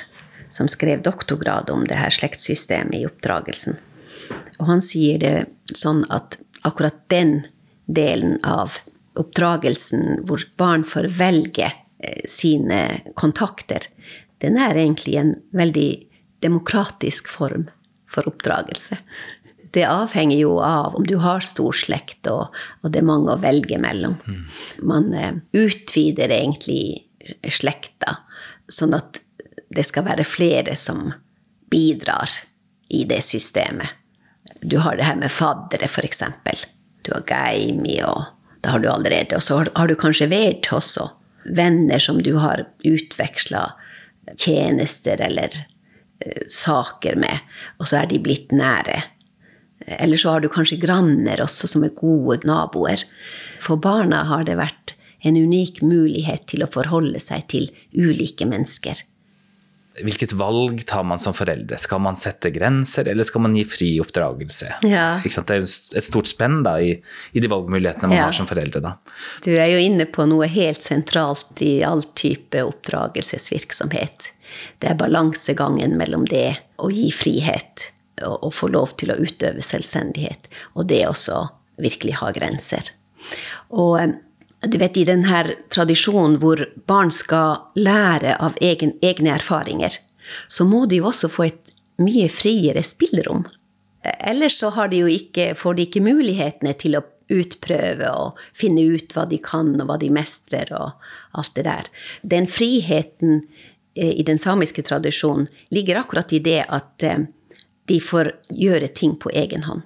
som 0.54 0.70
skrev 0.70 1.02
doktorgrad 1.02 1.72
om 1.74 1.88
det 1.90 1.98
her 1.98 2.14
slektssystemet 2.14 3.00
i 3.00 3.08
oppdragelsen. 3.10 3.80
Og 4.60 4.70
han 4.70 4.86
sier 4.86 5.18
det 5.22 5.36
sånn 5.74 6.06
at 6.14 6.38
akkurat 6.68 7.02
den 7.10 7.40
delen 7.90 8.38
av 8.46 8.78
oppdragelsen 9.18 10.22
hvor 10.30 10.46
barn 10.62 10.86
får 10.88 11.10
velge 11.18 11.72
eh, 11.72 12.22
sine 12.30 13.02
kontakter, 13.18 13.90
den 14.46 14.62
er 14.62 14.78
egentlig 14.78 15.18
en 15.18 15.36
veldig 15.58 15.90
demokratisk 16.46 17.30
form 17.30 17.68
for 18.12 18.28
oppdragelse 18.30 18.98
det 19.72 19.86
avhenger 19.88 20.38
jo 20.38 20.58
av 20.66 20.96
om 21.00 21.06
du 21.08 21.16
har 21.24 21.44
stor 21.46 21.75
slekt, 21.75 22.28
og, 22.28 22.51
og 22.82 22.92
det 22.92 23.01
er 23.01 23.08
mange 23.08 23.34
å 23.34 23.42
velge 23.42 23.80
mellom. 23.82 24.18
Mm. 24.28 24.44
Man 24.88 25.13
eh, 25.16 25.34
utvider 25.56 26.34
egentlig 26.36 27.08
slekta, 27.48 28.18
sånn 28.72 28.96
at 28.98 29.22
det 29.72 29.86
skal 29.88 30.08
være 30.08 30.28
flere 30.28 30.75
som 30.75 31.13
bidrar 31.72 32.30
i 32.92 33.06
det 33.08 33.22
systemet. 33.24 33.88
Du 34.62 34.78
har 34.84 34.98
det 34.98 35.08
her 35.08 35.18
med 35.18 35.32
faddere, 35.32 35.88
f.eks. 35.88 36.24
Du 37.01 37.13
har 37.13 37.24
Geimi, 37.25 38.01
og 38.06 38.28
da 38.62 38.75
har 38.75 38.84
du 38.84 38.90
allerede 38.92 39.36
Og 39.36 39.42
så 39.42 39.58
har, 39.58 39.72
har 39.75 39.90
du 39.90 39.96
kanskje 39.98 40.30
vært 40.30 40.70
også. 40.75 41.08
Venner 41.58 42.00
som 42.00 42.20
du 42.22 42.36
har 42.38 42.68
utveksla 42.86 43.63
tjenester 44.38 45.24
eller 45.25 45.56
uh, 45.56 46.44
saker 46.46 47.18
med, 47.18 47.42
og 47.80 47.90
så 47.90 48.04
er 48.04 48.12
de 48.12 48.20
blitt 48.22 48.54
nære. 48.54 49.00
Eller 49.88 50.18
så 50.18 50.36
har 50.36 50.44
du 50.44 50.50
kanskje 50.52 50.80
granner 50.82 51.42
også 51.44 51.70
som 51.70 51.86
er 51.86 51.96
gode 51.98 52.42
naboer. 52.48 53.06
For 53.62 53.82
barna 53.82 54.24
har 54.30 54.46
det 54.48 54.60
vært 54.60 54.96
en 55.22 55.38
unik 55.38 55.82
mulighet 55.86 56.48
til 56.50 56.66
å 56.66 56.70
forholde 56.72 57.22
seg 57.22 57.48
til 57.54 57.70
ulike 57.94 58.48
mennesker. 58.50 59.06
Hvilket 60.02 60.32
valg 60.40 60.86
tar 60.88 61.04
man 61.04 61.20
som 61.20 61.34
foreldre? 61.36 61.76
Skal 61.78 62.00
man 62.02 62.16
sette 62.18 62.50
grenser, 62.56 63.10
eller 63.12 63.28
skal 63.28 63.44
man 63.44 63.56
gi 63.58 63.66
fri 63.68 63.90
oppdragelse? 64.02 64.70
Ja. 64.88 65.20
Det 65.22 65.58
er 65.58 65.66
et 65.68 66.08
stort 66.08 66.32
spenn 66.32 66.62
da, 66.64 66.78
i, 66.80 66.94
i, 67.36 67.44
de 67.44 67.50
valgmulighetene 67.52 68.08
man 68.08 68.22
ja. 68.22 68.30
har 68.30 68.38
som 68.38 68.48
foreldre. 68.50 68.82
Da. 68.86 68.96
Du 69.44 69.52
er 69.52 69.68
jo 69.74 69.82
inne 69.84 70.08
på 70.08 70.26
noe 70.32 70.48
helt 70.50 70.82
sentralt 70.86 71.62
i 71.66 71.82
all 71.86 72.06
type 72.16 72.64
oppdragelsesvirksomhet. 72.72 74.32
Det 74.80 74.94
er 74.94 75.00
balansegangen 75.00 75.98
mellom 76.00 76.24
det 76.32 76.56
å 76.80 76.90
gi 76.92 77.12
frihet 77.16 77.92
å, 78.28 78.50
få 78.54 78.72
lov 78.72 78.96
til 79.01 79.13
å 79.13 79.20
utøve 79.20 79.63
selvstendighet. 79.66 80.50
Og 80.75 80.90
det 80.92 81.06
også 81.08 81.46
virkelig 81.82 82.20
ha 82.22 82.32
grenser. 82.36 82.92
Og 83.70 83.98
eh, 84.01 84.13
du 84.70 84.78
vet, 84.78 84.98
i 84.98 85.08
denne 85.08 85.44
tradisjonen 85.74 86.38
hvor 86.42 86.63
barn 86.90 87.12
skal 87.13 87.72
lære 87.80 88.36
av 88.38 88.60
egen, 88.62 88.94
egne 89.01 89.34
erfaringer, 89.40 89.98
så 90.48 90.68
må 90.70 90.86
de 90.86 91.01
jo 91.01 91.10
også 91.10 91.32
få 91.34 91.48
et 91.50 91.74
mye 92.01 92.30
friere 92.32 92.84
spillerom. 92.86 93.48
Ellers 94.01 94.58
så 94.58 94.72
de 94.90 95.01
ikke, 95.13 95.51
får 95.58 95.78
de 95.78 95.88
ikke 95.88 96.06
mulighetene 96.06 96.74
til 96.78 96.98
å 96.98 97.06
utprøve 97.32 98.10
og 98.12 98.40
finne 98.58 98.84
ut 98.84 99.13
hva 99.16 99.25
de 99.30 99.40
kan, 99.42 99.74
og 99.80 99.88
hva 99.88 99.98
de 100.01 100.10
mestrer, 100.13 100.72
og 100.75 101.38
alt 101.38 101.54
det 101.56 101.66
der. 101.68 101.90
Den 102.24 102.48
friheten 102.50 103.46
eh, 103.96 104.13
i 104.20 104.25
den 104.28 104.42
samiske 104.42 104.84
tradisjonen 104.88 105.48
ligger 105.70 106.01
akkurat 106.01 106.34
i 106.34 106.42
det 106.44 106.63
at 106.68 107.06
eh, 107.08 107.28
de 107.91 108.00
får 108.00 108.31
gjøre 108.55 108.88
ting 108.95 109.17
på 109.19 109.31
egen 109.36 109.65
hånd. 109.67 109.83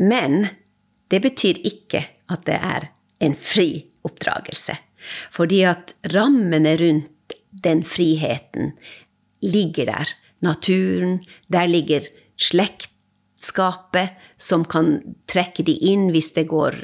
Men 0.00 0.46
det 1.12 1.20
betyr 1.26 1.60
ikke 1.68 2.06
at 2.32 2.46
det 2.48 2.56
er 2.56 2.88
en 3.20 3.36
fri 3.36 3.84
oppdragelse. 4.06 4.78
Fordi 5.32 5.62
at 5.68 5.92
rammene 6.14 6.76
rundt 6.80 7.36
den 7.50 7.82
friheten 7.84 8.74
ligger 9.44 9.90
der. 9.90 10.14
Naturen, 10.40 11.18
der 11.52 11.68
ligger 11.68 12.06
slektskapet 12.40 14.16
som 14.40 14.64
kan 14.64 15.00
trekke 15.28 15.64
de 15.66 15.74
inn 15.92 16.08
hvis 16.14 16.32
det 16.36 16.46
går 16.48 16.78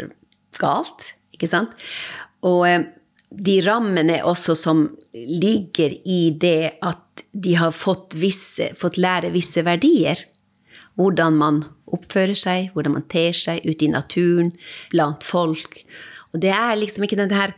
galt. 0.61 1.15
Ikke 1.33 1.49
sant? 1.49 1.73
Og 2.45 2.67
eh, 2.69 2.85
de 3.31 3.57
rammene 3.65 4.21
også 4.29 4.57
som 4.59 4.85
ligger 5.17 5.97
i 6.05 6.21
det 6.37 6.77
at 6.85 7.06
de 7.37 7.55
har 7.55 7.73
fått, 7.77 8.15
visse, 8.17 8.71
fått 8.79 8.97
lære 8.97 9.33
visse 9.35 9.63
verdier. 9.67 10.21
Hvordan 10.97 11.37
man 11.37 11.63
oppfører 11.93 12.39
seg, 12.39 12.71
hvordan 12.75 12.97
man 12.97 13.09
ter 13.13 13.37
seg 13.37 13.65
ute 13.67 13.85
i 13.85 13.93
naturen, 13.93 14.55
blant 14.93 15.27
folk. 15.27 15.83
Og 16.33 16.41
det 16.41 16.55
er 16.57 16.79
liksom 16.81 17.05
ikke 17.05 17.21
den 17.21 17.35
her 17.37 17.53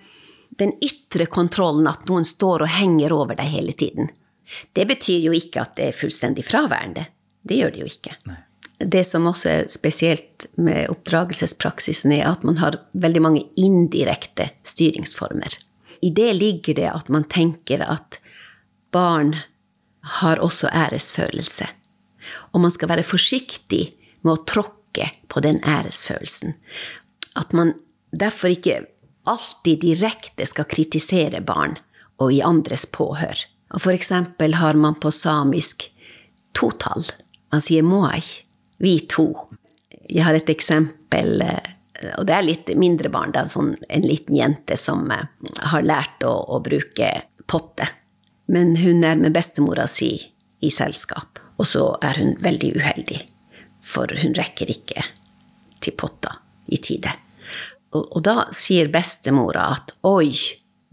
den 0.59 0.73
ytre 0.83 1.29
kontrollen 1.31 1.87
at 1.87 2.09
noen 2.11 2.27
står 2.27 2.65
og 2.67 2.73
henger 2.81 3.15
over 3.15 3.39
deg 3.39 3.53
hele 3.53 3.75
tiden. 3.79 4.11
Det 4.75 4.89
betyr 4.91 5.29
jo 5.29 5.37
ikke 5.37 5.63
at 5.63 5.77
det 5.79 5.91
er 5.91 5.97
fullstendig 5.97 6.43
fraværende. 6.49 7.07
Det 7.47 7.61
gjør 7.61 7.75
det 7.75 7.83
jo 7.85 7.91
ikke. 7.93 8.17
Nei. 8.27 8.41
Det 8.79 9.03
som 9.07 9.27
også 9.27 9.49
er 9.51 9.71
spesielt 9.71 10.47
med 10.55 10.87
oppdragelsespraksisen, 10.93 12.13
er 12.15 12.29
at 12.31 12.45
man 12.47 12.61
har 12.61 12.79
veldig 12.95 13.23
mange 13.23 13.43
indirekte 13.59 14.53
styringsformer. 14.67 15.57
I 16.07 16.13
det 16.15 16.31
ligger 16.39 16.79
det 16.79 16.87
at 16.93 17.11
man 17.11 17.27
tenker 17.27 17.83
at 17.83 18.21
barn 18.95 19.35
har 20.03 20.41
også 20.45 20.71
æresfølelse. 20.73 21.67
Og 22.53 22.61
man 22.61 22.73
skal 22.75 22.91
være 22.93 23.07
forsiktig 23.07 23.83
med 24.23 24.35
å 24.35 24.45
tråkke 24.49 25.11
på 25.29 25.43
den 25.45 25.61
æresfølelsen. 25.65 26.55
At 27.39 27.53
man 27.57 27.75
derfor 28.11 28.53
ikke 28.53 28.83
alltid 29.29 29.83
direkte 29.85 30.47
skal 30.49 30.69
kritisere 30.71 31.41
barn 31.45 31.77
og 32.19 32.33
i 32.35 32.43
andres 32.43 32.87
påhør. 32.91 33.39
Og 33.75 33.85
for 33.85 33.95
eksempel 33.95 34.57
har 34.59 34.79
man 34.81 34.97
på 35.01 35.13
samisk 35.13 35.91
totall. 36.57 37.05
Man 37.53 37.65
sier 37.65 37.87
moai, 37.87 38.23
vi 38.83 38.99
to. 39.11 39.31
Jeg 40.09 40.25
har 40.25 40.37
et 40.37 40.51
eksempel, 40.51 41.43
eh, 41.45 42.15
og 42.17 42.27
det 42.29 42.35
er 42.35 42.47
litt 42.47 42.73
mindre 42.81 43.13
barn. 43.13 43.35
Er 43.37 43.51
sånn 43.53 43.75
en 43.89 44.07
liten 44.07 44.39
jente 44.39 44.79
som 44.81 45.05
eh, 45.13 45.29
har 45.73 45.85
lært 45.85 46.25
å, 46.27 46.33
å 46.33 46.61
bruke 46.65 47.13
potte. 47.49 47.89
Men 48.49 48.77
hun 48.81 49.05
er 49.05 49.19
med 49.21 49.35
bestemora 49.37 49.87
si 49.91 50.13
i 50.65 50.71
selskap. 50.73 51.39
Og 51.59 51.67
så 51.67 51.85
er 52.05 52.21
hun 52.21 52.37
veldig 52.43 52.71
uheldig, 52.79 53.19
for 53.83 54.11
hun 54.23 54.37
rekker 54.39 54.71
ikke 54.71 55.03
til 55.83 55.97
potta 55.99 56.37
i 56.71 56.79
tide. 56.83 57.11
Og, 57.97 58.05
og 58.05 58.23
da 58.27 58.47
sier 58.55 58.91
bestemora 58.93 59.67
at 59.75 59.95
oi, 60.07 60.33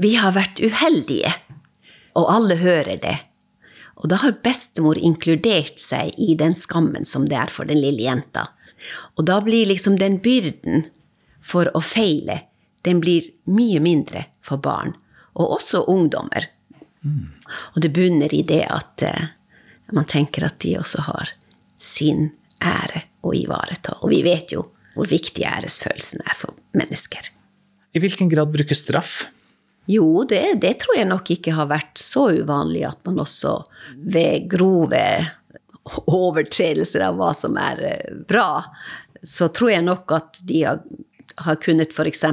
vi 0.02 0.16
har 0.20 0.34
vært 0.36 0.62
uheldige. 0.64 1.32
Og 2.16 2.30
alle 2.32 2.58
hører 2.62 2.98
det. 3.04 3.18
Og 4.02 4.10
da 4.12 4.20
har 4.24 4.40
bestemor 4.44 5.00
inkludert 5.00 5.80
seg 5.80 6.16
i 6.20 6.36
den 6.40 6.56
skammen 6.58 7.08
som 7.08 7.28
det 7.30 7.38
er 7.40 7.52
for 7.52 7.68
den 7.68 7.80
lille 7.84 8.08
jenta. 8.08 8.50
Og 9.16 9.28
da 9.28 9.40
blir 9.44 9.68
liksom 9.70 10.00
den 10.00 10.20
byrden 10.24 10.88
for 11.46 11.70
å 11.78 11.82
feile, 11.84 12.42
den 12.86 13.00
blir 13.04 13.28
mye 13.50 13.80
mindre 13.84 14.28
for 14.46 14.62
barn. 14.62 14.96
Og 15.36 15.58
også 15.58 15.84
ungdommer. 15.92 16.48
Mm. 17.04 17.35
Og 17.76 17.82
det 17.84 17.94
bunner 17.96 18.34
i 18.34 18.42
det 18.48 18.64
at 18.72 19.06
uh, 19.06 19.28
man 19.96 20.08
tenker 20.10 20.48
at 20.48 20.60
de 20.64 20.78
også 20.80 21.06
har 21.10 21.36
sin 21.82 22.32
ære 22.64 23.06
å 23.26 23.34
ivareta. 23.36 24.00
Og 24.02 24.12
vi 24.14 24.24
vet 24.26 24.56
jo 24.56 24.66
hvor 24.96 25.10
viktig 25.12 25.44
æresfølelsen 25.44 26.24
er 26.24 26.38
for 26.40 26.56
mennesker. 26.78 27.32
I 27.96 28.02
hvilken 28.04 28.30
grad 28.32 28.52
brukes 28.54 28.84
straff? 28.86 29.26
Jo, 29.86 30.24
det, 30.28 30.58
det, 30.64 30.74
tror 30.82 30.98
jeg 30.98 31.10
nok 31.10 31.30
ikke 31.36 31.54
har 31.54 31.70
vært 31.70 32.00
så 32.02 32.30
uvanlig 32.34 32.86
at 32.88 33.02
man 33.06 33.22
også 33.22 33.60
ved 34.02 34.48
grove 34.50 35.04
overtredelser 36.10 37.04
av 37.06 37.20
hva 37.20 37.30
som 37.38 37.60
er 37.62 37.84
eh, 37.86 38.16
bra, 38.26 38.64
så 39.22 39.52
tror 39.54 39.76
jeg 39.76 39.86
nok 39.86 40.16
at 40.16 40.42
de 40.50 40.64
har, 40.66 40.82
har 41.46 41.60
kunnet 41.62 41.94
f.eks. 41.94 42.26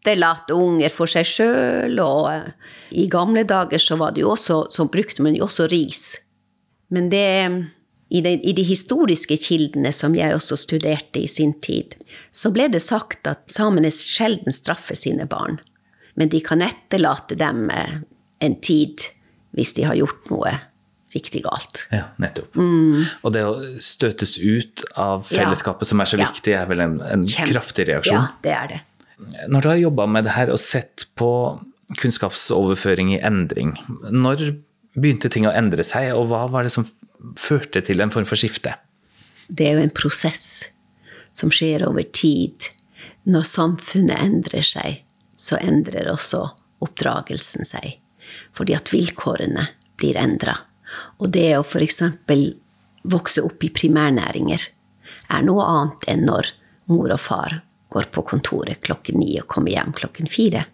Eh, 0.00 0.10
etterlate 0.10 0.54
unger 0.54 0.88
for 0.88 1.06
seg 1.06 1.26
sjøl, 1.26 1.98
og 2.00 2.30
eh, 2.32 2.52
i 2.92 3.08
gamle 3.08 3.44
dager 3.44 3.78
så 3.78 3.96
var 3.96 4.12
det 4.12 4.22
jo 4.22 4.32
også, 4.32 4.70
så 4.70 4.88
brukte 4.88 5.22
man 5.22 5.34
jo 5.36 5.44
også 5.44 5.68
ris. 5.68 6.18
Men 6.90 7.10
det 7.10 7.66
i 8.08 8.20
de, 8.20 8.40
i 8.42 8.52
de, 8.52 8.62
historiske 8.62 9.36
kildene 9.38 9.92
som 9.92 10.14
jeg 10.14 10.34
også 10.34 10.56
studerte 10.56 11.20
i 11.20 11.28
sin 11.28 11.52
tid, 11.60 11.94
så 12.32 12.50
ble 12.50 12.68
det 12.68 12.82
sagt 12.82 13.26
at 13.26 13.44
samene 13.46 13.90
sjelden 13.90 14.52
straffer 14.52 14.96
sine 14.96 15.26
barn, 15.26 15.60
men 16.16 16.28
de 16.28 16.40
kan 16.40 16.60
etterlate 16.60 17.36
dem 17.38 17.70
en 17.70 18.56
tid 18.60 19.06
hvis 19.54 19.74
de 19.74 19.86
har 19.86 19.94
gjort 19.94 20.26
noe 20.30 20.56
riktig 21.14 21.44
galt. 21.44 21.86
Ja, 21.90 22.08
nettopp. 22.22 22.54
Mm. 22.58 23.06
Og 23.22 23.32
det 23.34 23.46
å 23.46 23.54
støtes 23.82 24.38
ut 24.38 24.82
av 24.98 25.24
fellesskapet 25.26 25.86
ja. 25.86 25.90
som 25.90 26.02
er 26.02 26.10
så 26.10 26.18
viktig, 26.20 26.54
er 26.54 26.68
vel 26.70 26.82
en, 26.82 27.00
en 27.02 27.26
kraftig 27.26 27.86
reaksjon? 27.90 28.18
Ja, 28.18 28.38
det 28.42 28.54
er 28.54 28.70
det. 28.74 28.80
Når 29.48 29.60
du 29.60 29.68
har 29.68 29.80
jobba 29.80 30.06
med 30.08 30.26
det 30.26 30.34
her 30.36 30.52
og 30.52 30.60
sett 30.62 31.06
på 31.18 31.30
kunnskapsoverføring 32.00 33.14
i 33.14 33.22
endring, 33.26 33.74
når 34.10 34.52
begynte 34.94 35.30
ting 35.32 35.46
å 35.48 35.54
endre 35.54 35.84
seg, 35.86 36.12
og 36.16 36.30
hva 36.30 36.46
var 36.50 36.66
det 36.66 36.74
som 36.74 36.86
førte 37.38 37.82
til 37.84 38.02
en 38.02 38.12
form 38.12 38.26
for 38.28 38.40
skifte? 38.40 38.74
Det 39.50 39.66
er 39.66 39.78
jo 39.78 39.84
en 39.84 39.94
prosess 39.94 40.70
som 41.36 41.52
skjer 41.54 41.84
over 41.86 42.06
tid. 42.14 42.70
Når 43.28 43.46
samfunnet 43.46 44.18
endrer 44.22 44.66
seg, 44.66 45.02
så 45.36 45.58
endrer 45.60 46.10
også 46.12 46.46
oppdragelsen 46.84 47.66
seg. 47.66 47.98
Fordi 48.56 48.76
at 48.76 48.92
vilkårene 48.94 49.66
blir 50.00 50.18
endra. 50.20 50.56
Og 51.20 51.30
det 51.34 51.52
å 51.58 51.64
f.eks. 51.66 52.02
vokse 53.10 53.42
opp 53.46 53.64
i 53.66 53.72
primærnæringer 53.74 54.68
er 55.30 55.44
noe 55.46 55.66
annet 55.66 56.08
enn 56.10 56.24
når 56.26 56.54
mor 56.90 57.12
og 57.14 57.22
far 57.22 57.60
går 57.90 58.10
på 58.14 58.24
kontoret 58.26 58.82
klokken 58.86 59.20
ni 59.20 59.34
og 59.40 59.48
kommer 59.50 59.74
hjem 59.74 59.94
klokken 59.96 60.30
fire. 60.30 60.66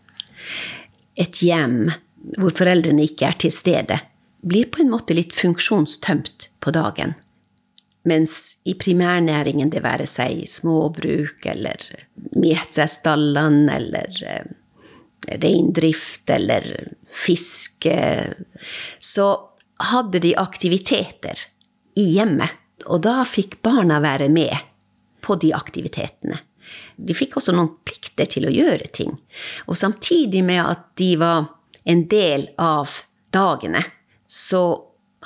Et 1.17 1.43
hjem 1.43 1.89
hvor 2.37 2.53
foreldrene 2.55 3.07
ikke 3.07 3.29
er 3.29 3.39
til 3.41 3.55
stede, 3.55 4.01
blir 4.47 4.69
på 4.71 4.83
en 4.83 4.93
måte 4.93 5.15
litt 5.17 5.35
funksjonstømt 5.35 6.51
på 6.63 6.73
dagen. 6.75 7.15
Mens 8.07 8.61
i 8.69 8.77
primærnæringen, 8.79 9.71
det 9.73 9.83
være 9.83 10.07
seg 10.07 10.45
småbruk 10.51 11.47
eller 11.51 11.83
Mietsästallan 12.39 13.65
eller 13.73 14.21
eh, 14.23 14.47
reindrift 15.43 16.31
eller 16.31 16.69
fiske, 17.11 17.97
så 19.03 19.27
hadde 19.91 20.23
de 20.23 20.37
aktiviteter 20.39 21.43
i 21.99 22.07
hjemmet. 22.15 22.55
Og 22.87 23.03
da 23.03 23.25
fikk 23.27 23.59
barna 23.67 23.99
være 24.05 24.29
med 24.31 24.55
på 25.25 25.35
de 25.43 25.51
aktivitetene. 25.57 26.39
De 26.97 27.15
fikk 27.17 27.39
også 27.39 27.55
noen 27.55 27.73
plikter 27.87 28.29
til 28.31 28.49
å 28.49 28.55
gjøre 28.55 28.89
ting. 28.95 29.15
Og 29.67 29.79
samtidig 29.79 30.43
med 30.47 30.63
at 30.65 30.89
de 31.01 31.13
var 31.21 31.51
en 31.87 32.07
del 32.11 32.49
av 32.59 33.03
dagene, 33.35 33.83
så 34.27 34.63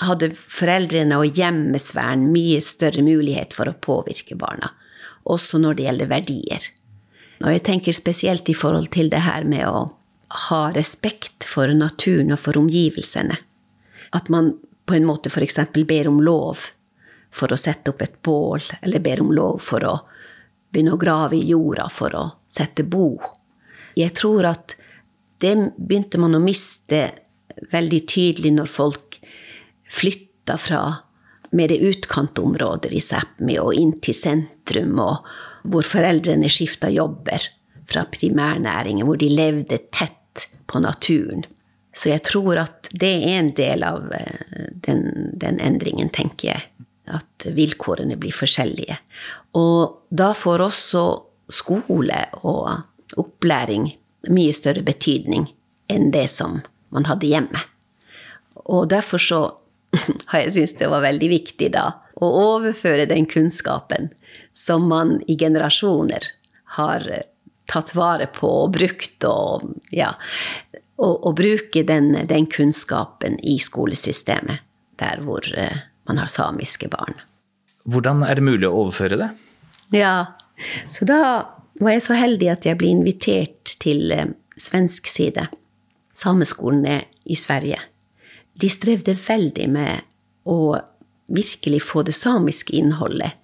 hadde 0.01 0.33
foreldrene 0.35 1.19
og 1.21 1.39
hjemmesfæren 1.39 2.29
mye 2.33 2.61
større 2.65 3.03
mulighet 3.05 3.55
for 3.57 3.71
å 3.71 3.77
påvirke 3.77 4.37
barna. 4.39 4.73
Også 5.31 5.61
når 5.61 5.77
det 5.77 5.87
gjelder 5.87 6.11
verdier. 6.11 6.69
Og 7.41 7.55
jeg 7.55 7.65
tenker 7.69 7.97
spesielt 7.97 8.49
i 8.53 8.57
forhold 8.57 8.91
til 8.93 9.11
det 9.13 9.23
her 9.25 9.47
med 9.49 9.67
å 9.69 9.87
ha 10.51 10.61
respekt 10.75 11.45
for 11.47 11.73
naturen 11.75 12.35
og 12.35 12.43
for 12.43 12.59
omgivelsene. 12.61 13.39
At 14.15 14.29
man 14.33 14.55
på 14.87 14.97
en 14.97 15.07
måte 15.09 15.31
f.eks. 15.31 15.59
ber 15.87 16.11
om 16.11 16.21
lov 16.23 16.71
for 17.35 17.53
å 17.53 17.59
sette 17.59 17.93
opp 17.93 18.03
et 18.03 18.17
bål, 18.27 18.63
eller 18.83 19.03
ber 19.03 19.23
om 19.23 19.31
lov 19.35 19.61
for 19.63 19.87
å 19.87 19.95
begynne 20.71 20.95
å 20.95 21.01
grave 21.01 21.39
i 21.39 21.51
jorda 21.51 21.89
for 21.93 22.15
å 22.17 22.25
sette 22.51 22.85
bo. 22.87 23.15
Jeg 23.99 24.15
tror 24.19 24.47
at 24.53 24.77
det 25.43 25.55
begynte 25.77 26.21
man 26.21 26.37
å 26.37 26.43
miste 26.43 27.09
veldig 27.73 28.01
tydelig 28.09 28.53
når 28.55 28.71
folk 28.71 29.21
flytta 29.91 30.57
fra 30.61 30.83
mer 31.51 31.73
utkantområder 31.75 32.95
i 32.95 33.03
Sápmi 33.03 33.57
og 33.59 33.75
inn 33.75 33.97
til 34.03 34.15
sentrum, 34.15 35.01
og 35.03 35.27
hvor 35.71 35.87
foreldrene 35.87 36.51
skifta 36.53 36.91
jobber 36.93 37.43
fra 37.91 38.05
primærnæringen, 38.07 39.07
hvor 39.07 39.19
de 39.19 39.31
levde 39.33 39.81
tett 39.91 40.47
på 40.71 40.83
naturen. 40.83 41.43
Så 41.93 42.13
jeg 42.13 42.23
tror 42.29 42.61
at 42.63 42.91
det 42.95 43.11
er 43.17 43.41
en 43.41 43.51
del 43.59 43.83
av 43.83 44.13
eh, 44.15 44.69
den, 44.87 45.33
den, 45.35 45.59
endringen, 45.59 46.13
tenker 46.15 46.53
jeg. 46.53 46.69
At 47.11 47.49
vilkårene 47.51 48.15
blir 48.21 48.35
forskjellige. 48.35 49.01
Og 49.59 50.07
da 50.11 50.31
får 50.37 50.67
også 50.67 51.05
skole 51.51 52.21
og 52.47 53.19
opplæring 53.19 53.89
mye 54.31 54.55
større 54.55 54.85
betydning 54.87 55.49
enn 55.91 56.11
det 56.15 56.29
som 56.31 56.61
man 56.95 57.09
hadde 57.09 57.31
hjemme. 57.31 57.63
Og 58.71 58.89
derfor 58.91 59.23
så 59.23 59.41
har 60.31 60.45
jeg 60.45 60.55
syntes 60.55 60.77
det 60.79 60.91
var 60.93 61.03
veldig 61.07 61.31
viktig 61.33 61.73
da 61.75 61.89
å 62.21 62.29
overføre 62.55 63.09
den 63.11 63.27
kunnskapen 63.27 64.11
som 64.53 64.87
man 64.91 65.19
i 65.27 65.37
generasjoner 65.41 66.27
har 66.77 67.07
tatt 67.71 67.95
vare 67.95 68.27
på 68.35 68.51
og 68.65 68.75
brukt 68.75 69.25
og 69.27 69.71
ja, 69.95 70.13
å, 71.01 71.33
bruke 71.33 71.83
den, 71.87 72.13
den, 72.29 72.47
kunnskapen 72.51 73.39
i 73.47 73.57
skolesystemet, 73.63 74.67
der 75.01 75.23
hvor 75.25 75.47
uh, 75.57 75.83
man 76.11 76.21
har 76.21 76.31
samiske 76.31 76.91
barn. 76.93 77.17
Hvordan 77.89 78.25
er 78.27 78.37
det 78.37 78.45
mulig 78.45 78.69
å 78.69 78.85
overføre 78.85 79.19
det? 79.21 79.31
Ja, 79.97 80.37
så 80.91 81.07
da 81.09 81.21
var 81.81 81.95
jeg 81.95 82.05
så 82.05 82.17
heldig 82.19 82.51
at 82.53 82.67
jeg 82.69 82.79
ble 82.81 82.93
invitert 82.93 83.75
til 83.81 84.13
uh, 84.13 84.29
svensk 84.61 85.09
side. 85.09 85.47
Sameskolen 86.17 86.85
er 86.87 87.07
i 87.25 87.39
Sverige. 87.39 87.81
De 88.61 88.69
strevde 88.69 89.17
veldig 89.17 89.69
med 89.73 90.05
å 90.51 90.77
virkelig 91.31 91.81
få 91.87 92.03
det 92.05 92.17
samiske 92.19 92.75
innholdet 92.77 93.39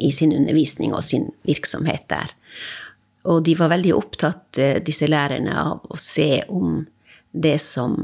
i 0.00 0.10
sin 0.14 0.32
undervisning 0.36 0.94
og 0.94 1.04
sin 1.04 1.30
virksomhet 1.48 2.06
der. 2.12 2.32
Og 3.28 3.42
de 3.44 3.56
var 3.58 3.72
veldig 3.72 3.92
opptatt, 3.96 4.58
eh, 4.58 4.78
disse 4.80 5.08
lærerne, 5.08 5.52
av 5.52 5.84
å 5.90 5.98
se 6.00 6.42
om 6.48 6.86
det 7.32 7.58
som 7.60 7.96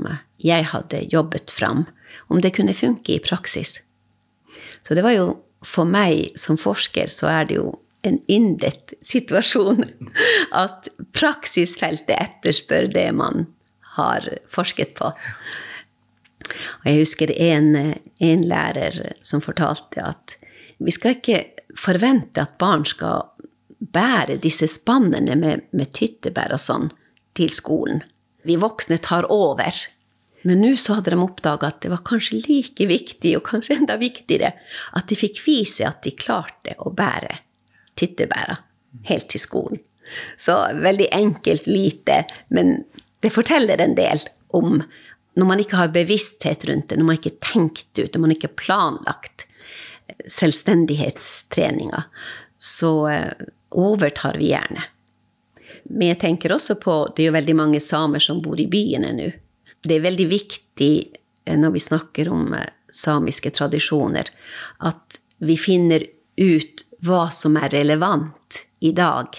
jeg 0.42 0.64
hadde 0.72 1.06
jobbet 1.12 1.50
fram, 1.50 1.86
om 2.28 2.40
det 2.40 2.54
kunne 2.56 2.76
funke 2.76 3.14
i 3.14 3.22
praksis. 3.22 3.80
Så 4.82 4.94
det 4.94 5.04
var 5.04 5.16
jo 5.16 5.36
for 5.64 5.88
meg 5.88 6.36
som 6.38 6.58
forsker 6.60 7.10
så 7.12 7.30
er 7.32 7.48
det 7.48 7.58
jo 7.58 7.70
en 8.06 8.18
yndet 8.30 8.94
situasjon 9.04 9.84
at 10.64 10.90
praksisfeltet 11.16 12.14
etterspør 12.16 12.90
det 12.92 13.08
man 13.16 13.48
har 13.96 14.28
forsket 14.52 14.94
på. 14.98 15.10
Og 16.46 16.84
jeg 16.86 17.00
husker 17.00 17.32
en, 17.32 17.72
en 18.22 18.44
lærer 18.46 19.16
som 19.24 19.42
fortalte 19.42 20.04
at 20.04 20.36
vi 20.78 20.92
skal 20.94 21.16
ikke 21.16 21.40
forvente 21.76 22.42
at 22.44 22.58
barn 22.60 22.84
skal 22.86 23.32
bære 23.80 24.38
disse 24.44 24.68
spannene 24.70 25.34
med, 25.40 25.64
med 25.72 25.92
tyttebær 25.96 26.54
og 26.54 26.62
sånn 26.62 26.92
til 27.36 27.50
skolen 27.52 28.04
vi 28.46 28.56
voksne 28.60 28.98
tar 29.02 29.26
over. 29.32 29.74
Men 30.46 30.62
nå 30.62 30.76
så 30.78 30.98
hadde 30.98 31.10
de 31.14 31.18
oppdaga 31.24 31.72
at 31.72 31.80
det 31.82 31.90
var 31.90 32.04
kanskje 32.06 32.38
like 32.44 32.86
viktig, 32.86 33.32
og 33.38 33.46
kanskje 33.48 33.80
enda 33.80 33.96
viktigere, 33.98 34.52
at 34.94 35.08
de 35.10 35.18
fikk 35.18 35.40
vise 35.46 35.86
at 35.88 36.04
de 36.06 36.14
klarte 36.14 36.76
å 36.78 36.92
bære 36.94 37.40
tyttebæra 37.98 38.60
helt 39.08 39.28
til 39.32 39.42
skolen. 39.42 39.82
Så 40.38 40.54
veldig 40.78 41.08
enkelt, 41.16 41.66
lite, 41.66 42.22
men 42.54 42.84
det 43.24 43.32
forteller 43.34 43.80
en 43.82 43.96
del 43.98 44.22
om 44.54 44.78
når 45.36 45.48
man 45.50 45.60
ikke 45.60 45.80
har 45.80 45.90
bevissthet 45.92 46.64
rundt 46.68 46.88
det, 46.88 46.96
når 47.00 47.08
man 47.08 47.18
ikke 47.18 47.32
har 47.34 47.52
tenkt 47.52 47.98
ut, 47.98 48.14
når 48.14 48.22
man 48.22 48.34
ikke 48.36 48.48
har 48.48 48.60
planlagt 48.60 49.48
selvstendighetstreninga, 50.32 52.04
så 52.62 52.92
eh, 53.10 53.32
overtar 53.76 54.38
vi 54.38 54.52
gjerne. 54.54 54.86
Men 55.90 56.12
jeg 56.12 56.18
tenker 56.22 56.54
også 56.54 56.78
på 56.82 56.94
Det 57.14 57.22
er 57.24 57.28
jo 57.28 57.34
veldig 57.36 57.54
mange 57.58 57.80
samer 57.82 58.22
som 58.22 58.38
bor 58.42 58.58
i 58.58 58.68
byene 58.70 59.10
nå. 59.14 59.28
Det 59.84 59.98
er 59.98 60.06
veldig 60.06 60.28
viktig 60.30 60.92
eh, 61.44 61.58
når 61.58 61.76
vi 61.76 61.82
snakker 61.82 62.30
om 62.32 62.54
eh, 62.56 62.68
samiske 62.92 63.52
tradisjoner, 63.54 64.30
at 64.78 65.20
vi 65.38 65.58
finner 65.60 66.06
ut 66.40 66.84
hva 67.04 67.26
som 67.32 67.56
er 67.60 67.72
relevant 67.74 68.62
i 68.80 68.92
dag. 68.96 69.36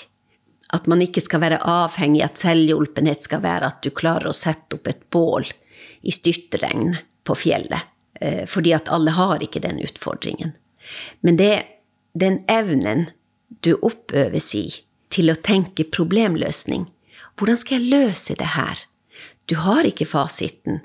At 0.73 0.88
man 0.91 1.02
ikke 1.02 1.23
skal 1.23 1.41
være 1.45 1.62
avhengig 1.63 2.21
av 2.23 2.32
at 2.32 2.41
selvhjulpenhet 2.43 3.23
skal 3.26 3.43
være 3.45 3.71
at 3.71 3.84
du 3.86 3.91
klarer 3.95 4.30
å 4.30 4.36
sette 4.36 4.78
opp 4.78 4.89
et 4.91 5.06
bål 5.13 5.47
i 6.02 6.13
styrtregn 6.13 6.97
på 7.28 7.38
fjellet. 7.38 7.93
Eh, 8.21 8.45
fordi 8.50 8.73
at 8.76 8.89
alle 8.93 9.13
har 9.17 9.43
ikke 9.43 9.63
den 9.63 9.80
utfordringen. 9.84 10.54
Men 11.21 11.39
det, 11.39 11.65
den 12.13 12.41
evnen 12.52 13.10
du 13.63 13.76
oppøves 13.76 14.54
i 14.58 14.67
til 15.13 15.32
å 15.32 15.39
tenke 15.39 15.88
problemløsning. 15.88 16.88
Hvordan 17.38 17.60
skal 17.60 17.80
jeg 17.80 17.91
løse 17.93 18.36
det 18.38 18.54
her? 18.58 18.84
Du 19.47 19.55
har 19.63 19.88
ikke 19.88 20.05
fasiten. 20.05 20.81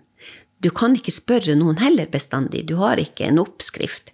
Du 0.63 0.71
kan 0.71 0.95
ikke 0.95 1.15
spørre 1.15 1.57
noen 1.59 1.81
heller 1.83 2.07
bestandig. 2.11 2.69
Du 2.71 2.77
har 2.79 3.01
ikke 3.03 3.27
en 3.27 3.41
oppskrift. 3.43 4.13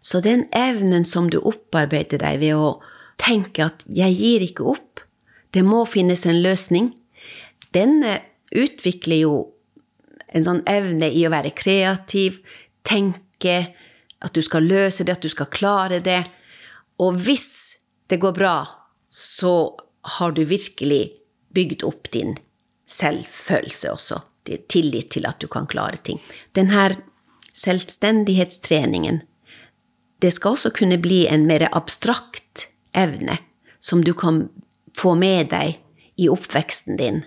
Så 0.00 0.22
den 0.24 0.46
evnen 0.56 1.04
som 1.04 1.28
du 1.28 1.36
opparbeider 1.44 2.22
deg 2.22 2.40
ved 2.40 2.56
å 2.56 2.80
tenke 3.20 3.66
at 3.66 3.84
'jeg 3.84 4.16
gir 4.16 4.40
ikke 4.40 4.64
opp', 4.64 5.04
det 5.52 5.62
må 5.62 5.84
finnes 5.84 6.24
en 6.26 6.42
løsning, 6.42 6.94
den 7.72 8.02
utvikler 8.54 9.20
jo 9.20 9.52
en 10.32 10.44
sånn 10.44 10.62
evne 10.66 11.10
i 11.12 11.26
å 11.26 11.30
være 11.30 11.54
kreativ, 11.54 12.38
tenke 12.84 13.74
at 14.22 14.32
du 14.32 14.42
skal 14.42 14.62
løse 14.62 15.04
det, 15.04 15.12
at 15.12 15.24
du 15.24 15.28
skal 15.28 15.46
klare 15.46 16.00
det. 16.00 16.24
Og 16.98 17.14
hvis 17.14 17.78
det 18.08 18.20
går 18.20 18.32
bra, 18.32 18.68
så 19.10 19.76
har 20.02 20.32
du 20.32 20.44
virkelig 20.44 21.12
bygd 21.52 21.84
opp 21.84 22.10
din 22.10 22.36
selvfølelse 22.90 23.92
også. 23.94 24.20
Tillit 24.68 25.12
til 25.14 25.28
at 25.28 25.38
du 25.38 25.46
kan 25.50 25.68
klare 25.70 26.00
ting. 26.02 26.18
Denne 26.56 26.88
selvstendighetstreningen, 27.54 29.20
det 30.20 30.32
skal 30.34 30.56
også 30.56 30.72
kunne 30.74 30.98
bli 31.00 31.22
en 31.30 31.46
mer 31.48 31.68
abstrakt 31.70 32.66
evne 32.96 33.38
som 33.80 34.02
du 34.04 34.12
kan 34.14 34.48
få 34.96 35.14
med 35.14 35.52
deg 35.52 35.78
i 36.20 36.28
oppveksten 36.28 36.98
din 37.00 37.22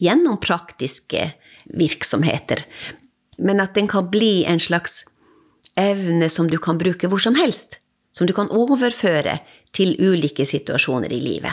gjennom 0.00 0.38
praktiske 0.40 1.32
virksomheter. 1.76 2.62
Men 3.38 3.60
at 3.60 3.74
den 3.74 3.88
kan 3.88 4.08
bli 4.12 4.44
en 4.48 4.60
slags 4.60 5.04
evne 5.80 6.28
som 6.28 6.48
du 6.50 6.58
kan 6.58 6.78
bruke 6.78 7.08
hvor 7.08 7.20
som 7.20 7.36
helst. 7.36 7.78
Som 8.12 8.26
du 8.26 8.34
kan 8.36 8.50
overføre 8.50 9.38
til 9.76 9.94
ulike 10.00 10.46
situasjoner 10.46 11.12
i 11.12 11.20
livet. 11.22 11.52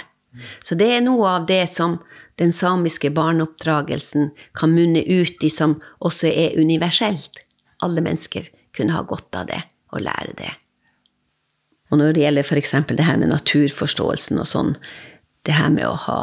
Så 0.63 0.75
det 0.77 0.89
er 0.95 1.03
noe 1.05 1.27
av 1.37 1.45
det 1.49 1.65
som 1.69 1.99
den 2.37 2.53
samiske 2.53 3.09
barneoppdragelsen 3.09 4.29
kan 4.53 4.75
munne 4.75 5.01
ut 5.01 5.43
i, 5.43 5.49
som 5.49 5.79
også 5.99 6.29
er 6.29 6.59
universelt. 6.59 7.41
Alle 7.81 8.03
mennesker 8.05 8.49
kunne 8.77 8.93
ha 8.93 9.01
godt 9.01 9.35
av 9.35 9.49
det, 9.49 9.61
og 9.93 10.05
lære 10.05 10.35
det. 10.37 10.51
Og 11.89 12.01
når 12.01 12.13
det 12.13 12.25
gjelder 12.25 12.45
f.eks. 12.45 12.75
det 12.89 13.07
her 13.07 13.17
med 13.17 13.31
naturforståelsen 13.31 14.41
og 14.43 14.49
sånn, 14.49 14.75
det 15.47 15.55
her 15.55 15.71
med 15.73 15.87
å 15.87 15.95
ha 16.05 16.21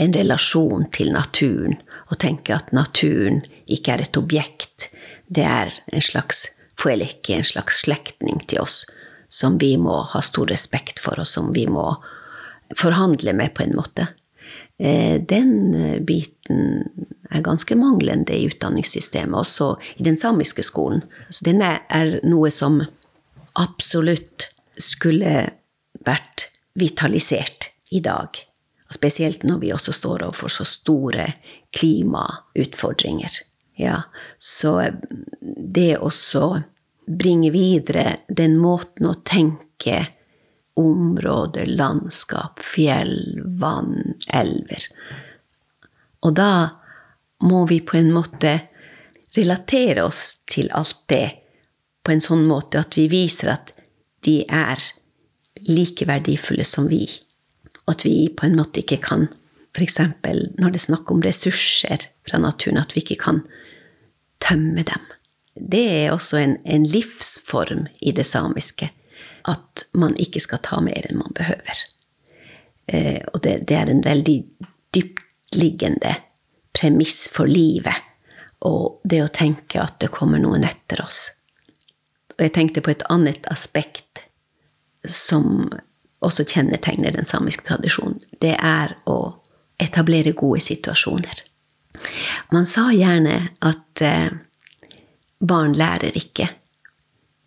en 0.00 0.14
relasjon 0.14 0.86
til 0.94 1.12
naturen, 1.12 1.76
og 2.08 2.20
tenke 2.22 2.54
at 2.56 2.72
naturen 2.72 3.42
ikke 3.66 3.96
er 3.96 4.06
et 4.06 4.16
objekt, 4.16 4.88
det 5.28 5.44
er 5.44 5.74
en 5.92 6.04
slags 6.04 6.46
foeleke, 6.80 7.36
en 7.36 7.46
slags 7.46 7.82
slektning 7.84 8.40
til 8.48 8.62
oss, 8.64 8.82
som 9.28 9.58
vi 9.60 9.74
må 9.80 10.00
ha 10.12 10.22
stor 10.24 10.48
respekt 10.52 11.00
for, 11.02 11.20
og 11.20 11.28
som 11.28 11.52
vi 11.56 11.66
må 11.68 11.90
forhandle 12.78 13.34
med 13.36 13.52
på 13.56 13.66
en 13.66 13.76
måte. 13.76 14.08
Eh, 14.78 15.20
den 15.28 15.74
eh, 15.74 16.00
biten 16.00 16.88
er 17.30 17.44
ganske 17.44 17.76
manglende 17.76 18.34
i 18.36 18.46
utdanningssystemet, 18.48 19.36
også 19.38 19.76
i 19.96 20.06
den 20.06 20.16
samiske 20.16 20.64
skolen. 20.66 21.04
Så 21.28 21.44
denne 21.46 21.74
er 21.92 22.18
noe 22.26 22.50
som 22.50 22.80
absolutt 23.60 24.48
skulle 24.80 25.52
vært 26.06 26.48
vitalisert 26.78 27.70
i 27.92 28.00
dag. 28.00 28.36
Spesielt 28.92 29.44
når 29.44 29.60
vi 29.62 29.72
også 29.72 29.94
står 29.96 30.26
overfor 30.26 30.52
så 30.52 30.66
store 30.68 31.28
klimautfordringer. 31.76 33.38
Ja, 33.80 34.02
så 34.36 34.78
eh, 34.80 34.98
det 35.40 35.96
også 35.98 36.50
bringe 37.06 37.50
videre 37.52 38.22
den 38.28 38.58
måten 38.60 39.08
å 39.08 39.16
tenke 39.26 40.04
områder, 40.78 41.66
landskap, 41.66 42.60
fjell, 42.64 43.40
vann, 43.60 44.11
elver. 44.34 44.88
Og 46.22 46.36
da 46.38 46.70
må 47.42 47.64
vi 47.70 47.80
på 47.84 47.98
en 47.98 48.12
måte 48.14 48.58
relatere 49.36 50.04
oss 50.04 50.42
til 50.50 50.70
alt 50.76 50.98
det 51.10 51.26
på 52.04 52.14
en 52.14 52.22
sånn 52.22 52.44
måte 52.48 52.82
at 52.82 52.96
vi 52.98 53.08
viser 53.10 53.54
at 53.54 53.72
de 54.26 54.42
er 54.46 54.80
like 55.66 56.06
verdifulle 56.06 56.66
som 56.66 56.88
vi. 56.90 57.04
Og 57.86 57.96
at 57.96 58.04
vi 58.06 58.28
på 58.34 58.46
en 58.46 58.58
måte 58.58 58.82
ikke 58.82 59.00
kan, 59.02 59.28
f.eks. 59.74 59.98
når 59.98 60.70
det 60.70 60.78
er 60.78 60.86
snakk 60.86 61.10
om 61.10 61.22
ressurser 61.24 62.06
fra 62.28 62.38
naturen, 62.42 62.80
at 62.82 62.94
vi 62.94 63.02
ikke 63.02 63.20
kan 63.24 63.42
tømme 64.42 64.84
dem. 64.86 65.06
Det 65.54 65.84
er 66.04 66.12
også 66.12 66.38
en, 66.40 66.56
en 66.64 66.86
livsform 66.88 67.86
i 68.00 68.14
det 68.14 68.26
samiske 68.26 68.90
at 69.48 69.86
man 69.98 70.14
ikke 70.22 70.40
skal 70.42 70.62
ta 70.62 70.80
mer 70.84 71.06
enn 71.08 71.18
man 71.18 71.34
behøver. 71.36 71.82
Eh, 72.86 73.20
og 73.32 73.42
det, 73.42 73.58
det, 73.68 73.76
er 73.76 73.90
en 73.90 74.02
veldig 74.04 74.38
dyptliggende 74.94 76.14
premiss 76.74 77.26
for 77.32 77.50
livet. 77.50 78.08
Og 78.66 79.00
det 79.04 79.22
å 79.24 79.30
tenke 79.32 79.82
at 79.82 79.98
det 80.02 80.12
kommer 80.14 80.42
noen 80.42 80.64
etter 80.66 81.02
oss. 81.02 81.30
Og 82.36 82.46
jeg 82.46 82.54
tenkte 82.56 82.82
på 82.84 82.92
et 82.94 83.04
annet 83.12 83.46
aspekt 83.52 84.24
som 85.08 85.70
også 86.22 86.46
kjennetegner 86.46 87.14
den 87.16 87.26
samiske 87.26 87.66
tradisjonen. 87.66 88.20
Det 88.40 88.54
er 88.54 88.94
å 89.10 89.18
etablere 89.82 90.34
gode 90.38 90.62
situasjoner. 90.62 91.42
Man 92.54 92.66
sa 92.66 92.88
gjerne 92.94 93.36
at 93.62 94.02
eh, 94.02 94.30
barn 95.42 95.74
lærer 95.78 96.14
ikke 96.18 96.48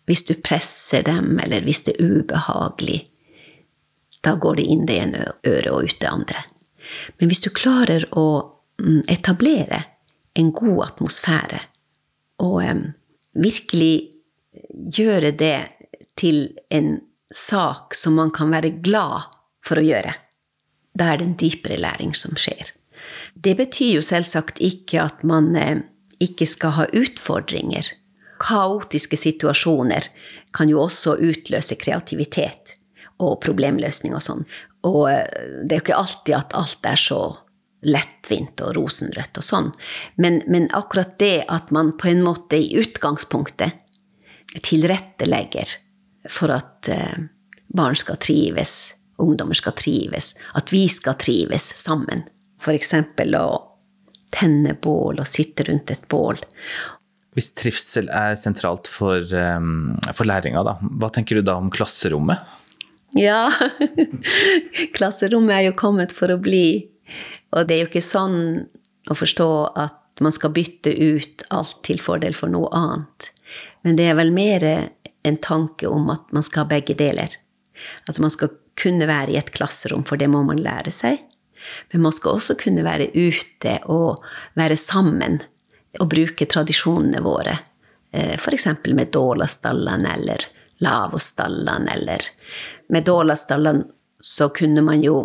hvis 0.06 0.22
du 0.28 0.36
presser 0.38 1.02
dem, 1.02 1.38
eller 1.42 1.64
hvis 1.66 1.82
det 1.88 1.96
er 1.96 2.10
ubehagelig, 2.20 3.00
da 4.26 4.34
går 4.42 4.58
det 4.58 4.66
inn 4.74 4.84
det 4.88 4.98
ene 5.04 5.22
øret 5.46 5.70
og 5.72 5.86
ut 5.86 5.96
det 6.02 6.10
andre. 6.10 6.44
Men 7.18 7.30
hvis 7.30 7.42
du 7.44 7.50
klarer 7.54 8.06
å 8.16 8.26
mm, 8.82 9.06
etablere 9.12 9.82
en 10.36 10.52
god 10.54 10.82
atmosfære, 10.90 11.62
og 12.44 12.60
virkelig 13.32 14.10
gjøre 14.92 15.30
det 15.32 15.58
til 16.20 16.50
en 16.68 16.98
sak 17.32 17.96
som 17.96 18.18
man 18.18 18.32
kan 18.34 18.52
være 18.52 18.74
glad 18.84 19.30
for 19.64 19.80
å 19.80 19.86
gjøre, 19.86 20.12
da 20.96 21.12
er 21.12 21.20
det 21.20 21.28
en 21.30 21.38
dypere 21.40 21.80
læring 21.80 22.12
som 22.16 22.36
skjer. 22.40 22.74
Det 23.32 23.54
betyr 23.56 23.98
jo 23.98 24.04
selvsagt 24.04 24.60
ikke 24.64 25.00
at 25.06 25.24
man 25.24 25.54
ikke 26.20 26.48
skal 26.48 26.76
ha 26.76 26.86
utfordringer 26.96 27.88
kaotiske 28.42 29.16
situasjoner 29.16 30.08
kan 30.56 30.70
jo 30.70 30.82
også 30.84 31.16
utløse 31.22 31.76
kreativitet 31.80 32.75
og 33.22 33.38
problemløsning 33.44 34.14
og 34.16 34.24
sånn. 34.24 34.46
Og 34.86 35.02
eh, 35.10 35.24
det 35.64 35.76
er 35.76 35.80
jo 35.80 35.86
ikke 35.86 36.00
alltid 36.02 36.38
at 36.38 36.56
alt 36.58 36.88
er 36.88 37.00
så 37.00 37.20
lettvint 37.86 38.60
og 38.64 38.74
rosenrødt 38.78 39.38
og 39.38 39.46
sånn. 39.46 39.70
Men, 40.20 40.40
men, 40.50 40.68
akkurat 40.74 41.16
det 41.20 41.46
at 41.52 41.70
man 41.74 41.94
på 42.00 42.10
en 42.10 42.24
måte 42.26 42.58
i 42.58 42.72
utgangspunktet 42.80 43.82
tilrettelegger 44.64 45.76
for 46.32 46.54
at 46.56 46.90
eh, 46.92 47.26
barn 47.76 47.98
skal 47.98 48.18
trives, 48.22 48.96
ungdommer 49.22 49.56
skal 49.58 49.76
trives, 49.78 50.34
at 50.58 50.72
vi 50.72 50.86
skal 50.90 51.18
trives 51.20 51.70
sammen. 51.78 52.26
F.eks. 52.60 52.94
å 53.36 53.46
tenne 54.36 54.74
bål 54.82 55.22
og 55.22 55.28
sitte 55.28 55.66
rundt 55.68 55.92
et 55.92 56.06
bål. 56.10 56.40
Hvis 57.36 57.52
trivsel 57.56 58.08
er 58.08 58.36
sentralt 58.40 58.88
for, 58.88 59.20
um, 59.36 59.92
for 60.16 60.28
læringa, 60.28 60.62
da, 60.64 60.78
hva 60.80 61.10
tenker 61.12 61.38
du 61.38 61.44
da 61.44 61.58
om 61.60 61.68
klasserommet? 61.72 62.40
Ja, 63.14 63.52
klasserommet 64.96 65.54
er 65.54 65.68
jo 65.68 65.76
kommet 65.78 66.14
for 66.16 66.32
å 66.32 66.40
bli. 66.42 66.88
Og 67.54 67.68
det 67.68 67.76
er 67.76 67.84
jo 67.84 67.90
ikke 67.90 68.04
sånn 68.04 68.38
å 69.06 69.14
forstå 69.16 69.50
at 69.78 70.22
man 70.24 70.34
skal 70.34 70.54
bytte 70.56 70.90
ut 70.90 71.44
alt 71.54 71.78
til 71.86 72.00
fordel 72.02 72.34
for 72.34 72.50
noe 72.50 72.70
annet. 72.74 73.30
Men 73.86 73.98
det 73.98 74.08
er 74.10 74.18
vel 74.18 74.32
mer 74.34 74.64
en 75.26 75.38
tanke 75.42 75.88
om 75.90 76.08
at 76.10 76.32
man 76.34 76.44
skal 76.46 76.64
ha 76.64 76.70
begge 76.70 76.96
deler. 76.98 77.30
Altså 78.08 78.24
man 78.24 78.34
skal 78.34 78.54
kunne 78.76 79.08
være 79.08 79.34
i 79.34 79.38
et 79.40 79.52
klasserom, 79.54 80.04
for 80.04 80.20
det 80.20 80.28
må 80.32 80.42
man 80.46 80.60
lære 80.62 80.92
seg. 80.92 81.20
Men 81.92 82.04
man 82.06 82.14
skal 82.14 82.38
også 82.38 82.56
kunne 82.60 82.84
være 82.86 83.10
ute 83.14 83.78
og 83.92 84.22
være 84.58 84.76
sammen 84.78 85.40
og 86.00 86.10
bruke 86.12 86.46
tradisjonene 86.48 87.22
våre. 87.24 87.56
Eh, 88.12 88.36
F.eks. 88.36 88.68
med 88.92 89.10
Dålastallan 89.14 90.06
eller 90.06 90.46
Lavostallan 90.84 91.88
eller 91.88 92.22
Med 92.88 93.04
Dålastallan 93.04 93.84
så 94.20 94.48
kunne 94.48 94.82
man 94.82 95.02
jo 95.04 95.24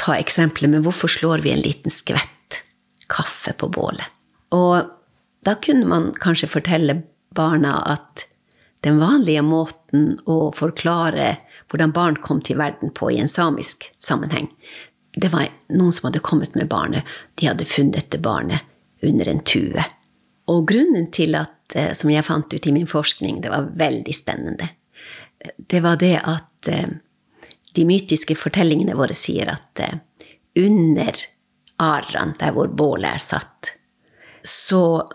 ta 0.00 0.16
eksempelet 0.16 0.70
med 0.70 0.86
hvorfor 0.86 1.12
slår 1.12 1.44
vi 1.44 1.52
en 1.52 1.62
liten 1.64 1.92
skvett 1.92 2.62
kaffe 3.10 3.52
på 3.52 3.68
bålet? 3.68 4.06
Og 4.54 4.88
da 5.44 5.54
kunne 5.62 5.86
man 5.88 6.10
kanskje 6.16 6.50
fortelle 6.50 7.02
barna 7.36 7.76
at 7.92 8.26
den 8.84 9.00
vanlige 9.00 9.42
måten 9.44 10.14
å 10.24 10.50
forklare 10.56 11.34
hvordan 11.70 11.92
barn 11.94 12.16
kom 12.24 12.40
til 12.42 12.58
verden 12.58 12.92
på 12.96 13.10
i 13.12 13.20
en 13.20 13.28
samisk 13.30 13.90
sammenheng, 14.02 14.48
det 15.14 15.30
var 15.32 15.48
noen 15.68 15.92
som 15.92 16.08
hadde 16.08 16.22
kommet 16.24 16.54
med 16.54 16.68
barnet. 16.70 17.06
De 17.34 17.48
hadde 17.50 17.68
funnet 17.68 18.10
det 18.10 18.22
barnet 18.22 18.62
under 19.02 19.28
en 19.28 19.42
tue. 19.44 19.84
Og 20.50 20.66
grunnen 20.70 21.10
til 21.14 21.36
at, 21.38 21.74
eh, 21.74 21.92
som 21.94 22.10
jeg 22.10 22.26
fant 22.26 22.54
ut 22.54 22.66
i 22.66 22.72
min 22.72 22.86
forskning, 22.86 23.40
det 23.42 23.50
var 23.50 23.70
veldig 23.74 24.14
spennende, 24.14 24.70
det 25.56 25.80
var 25.80 25.96
det 25.96 26.20
at 26.24 26.49
at 26.60 26.68
eh, 26.68 26.88
de 27.72 27.84
mytiske 27.86 28.34
fortellingene 28.36 28.96
våre 28.98 29.14
sier 29.14 29.50
at 29.52 29.80
eh, 29.80 29.98
under 30.60 31.16
Aran, 31.80 32.34
der 32.38 32.52
hvor 32.52 32.68
bålet 32.68 33.14
er 33.14 33.22
satt, 33.22 33.74
så 34.44 35.06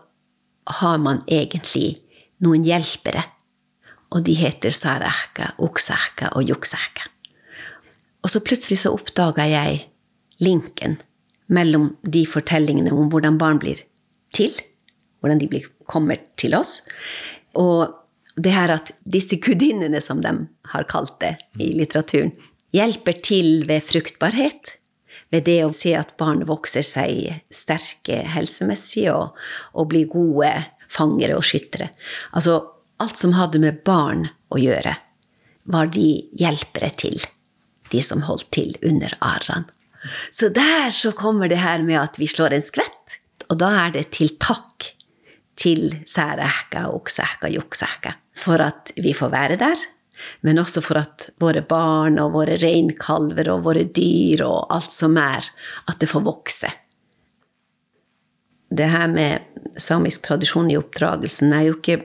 har 0.81 0.97
man 0.97 1.21
egentlig 1.29 1.97
noen 2.41 2.65
hjelpere. 2.65 3.23
Og 4.15 4.23
de 4.25 4.33
heter 4.37 4.73
Sarahka, 4.73 5.51
Oksahka 5.61 6.31
og 6.37 6.47
Juksahka. 6.49 7.09
Og 8.23 8.31
så 8.31 8.41
plutselig 8.41 8.79
så 8.81 8.93
oppdaga 8.95 9.45
jeg 9.45 9.83
linken 10.41 10.97
mellom 11.53 11.91
de 12.01 12.23
fortellingene 12.25 12.93
om 12.95 13.11
hvordan 13.11 13.37
barn 13.37 13.59
blir 13.61 13.83
til, 14.33 14.55
hvordan 15.19 15.41
de 15.43 15.61
kommer 15.85 16.17
til 16.39 16.55
oss, 16.57 16.79
og 17.53 17.93
det 18.35 18.51
her 18.51 18.73
at 18.73 18.91
disse 19.07 19.37
gudinnene, 19.39 20.01
som 20.03 20.21
de 20.23 20.33
har 20.71 20.87
kalt 20.91 21.17
det 21.23 21.35
i 21.61 21.71
litteraturen, 21.77 22.33
hjelper 22.75 23.21
til 23.23 23.63
ved 23.69 23.83
fruktbarhet, 23.87 24.75
ved 25.31 25.47
det 25.47 25.59
å 25.65 25.73
se 25.75 25.95
at 25.97 26.15
barn 26.19 26.43
vokser 26.47 26.85
seg 26.85 27.41
sterke 27.53 28.21
helsemessig 28.35 29.07
og, 29.13 29.35
og 29.73 29.89
blir 29.91 30.09
gode 30.11 30.51
fangere 30.91 31.37
og 31.39 31.45
skyttere. 31.47 31.89
Altså 32.35 32.59
alt 33.01 33.19
som 33.19 33.35
hadde 33.35 33.61
med 33.63 33.81
barn 33.87 34.27
å 34.53 34.59
gjøre, 34.61 34.97
var 35.65 35.89
de 35.95 36.09
hjelpere 36.37 36.91
til, 36.99 37.17
de 37.91 38.03
som 38.03 38.23
holdt 38.27 38.51
til 38.55 38.75
under 38.85 39.15
arrene. 39.23 39.71
Så 40.29 40.51
der 40.53 40.91
så 40.93 41.15
kommer 41.17 41.49
det 41.49 41.63
her 41.63 41.81
med 41.81 41.97
at 41.97 42.19
vi 42.21 42.27
slår 42.29 42.53
en 42.53 42.65
skvett, 42.65 43.17
og 43.49 43.57
da 43.61 43.71
er 43.87 43.95
det 43.95 44.11
til 44.13 44.35
takk 44.37 44.91
til 45.55 46.01
Særæhka, 46.05 46.87
Oksähka, 46.91 47.49
Juksähka 47.49 48.15
for 48.35 48.61
at 48.61 48.91
vi 48.99 49.13
får 49.15 49.31
være 49.31 49.59
der, 49.59 49.79
men 50.43 50.59
også 50.59 50.83
for 50.83 50.99
at 50.99 51.29
våre 51.41 51.63
barn 51.67 52.19
og 52.19 52.33
våre 52.35 52.57
reinkalver 52.61 53.49
og 53.51 53.65
våre 53.67 53.85
dyr 53.87 54.45
og 54.45 54.67
alt 54.75 54.91
som 54.93 55.17
er, 55.19 55.47
at 55.87 55.99
det 55.99 56.09
får 56.11 56.25
vokse. 56.27 56.71
Det 58.75 58.87
her 58.91 59.07
med 59.11 59.79
samisk 59.79 60.23
tradisjon 60.25 60.71
i 60.71 60.77
oppdragelsen 60.79 61.53
er 61.55 61.67
jo 61.69 61.77
ikke 61.77 61.99